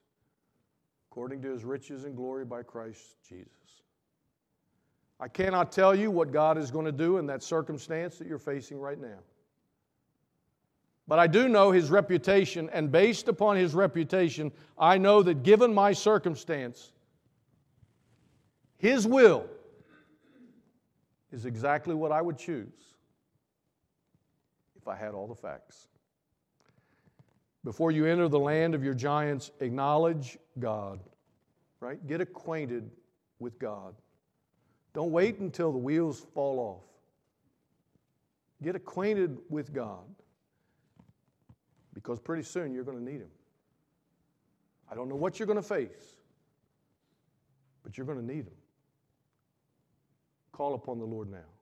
according 1.09 1.41
to 1.43 1.51
his 1.51 1.63
riches 1.63 2.05
and 2.05 2.15
glory 2.15 2.43
by 2.43 2.63
Christ 2.63 3.17
Jesus. 3.27 3.83
I 5.19 5.27
cannot 5.27 5.71
tell 5.71 5.93
you 5.93 6.09
what 6.09 6.31
God 6.31 6.57
is 6.57 6.71
going 6.71 6.85
to 6.85 6.91
do 6.91 7.19
in 7.19 7.27
that 7.27 7.43
circumstance 7.43 8.17
that 8.17 8.27
you're 8.27 8.39
facing 8.39 8.79
right 8.79 8.99
now. 8.99 9.19
But 11.07 11.19
I 11.19 11.27
do 11.27 11.47
know 11.47 11.69
his 11.69 11.91
reputation, 11.91 12.69
and 12.73 12.91
based 12.91 13.27
upon 13.27 13.57
his 13.57 13.75
reputation, 13.75 14.51
I 14.77 14.97
know 14.97 15.21
that 15.21 15.43
given 15.43 15.71
my 15.71 15.93
circumstance, 15.93 16.93
his 18.77 19.07
will 19.07 19.45
is 21.31 21.45
exactly 21.45 21.95
what 21.95 22.11
I 22.11 22.21
would 22.21 22.37
choose 22.37 22.95
if 24.75 24.87
I 24.87 24.95
had 24.95 25.13
all 25.13 25.27
the 25.27 25.35
facts. 25.35 25.87
Before 27.63 27.91
you 27.91 28.05
enter 28.05 28.27
the 28.27 28.39
land 28.39 28.75
of 28.75 28.83
your 28.83 28.93
giants, 28.93 29.51
acknowledge 29.61 30.37
God, 30.59 30.99
right? 31.79 32.05
Get 32.05 32.19
acquainted 32.19 32.91
with 33.39 33.57
God. 33.57 33.95
Don't 34.93 35.11
wait 35.11 35.39
until 35.39 35.71
the 35.71 35.77
wheels 35.77 36.25
fall 36.33 36.59
off. 36.59 36.83
Get 38.61 38.75
acquainted 38.75 39.37
with 39.49 39.73
God 39.73 40.03
because 41.93 42.19
pretty 42.19 42.43
soon 42.43 42.73
you're 42.73 42.83
going 42.83 42.97
to 42.97 43.03
need 43.03 43.21
Him. 43.21 43.31
I 44.91 44.95
don't 44.95 45.09
know 45.09 45.15
what 45.15 45.39
you're 45.39 45.47
going 45.47 45.61
to 45.61 45.67
face, 45.67 46.17
but 47.83 47.97
you're 47.97 48.05
going 48.05 48.19
to 48.19 48.25
need 48.25 48.45
Him. 48.45 48.53
Call 50.53 50.75
upon 50.75 50.99
the 50.99 51.05
Lord 51.05 51.31
now. 51.31 51.52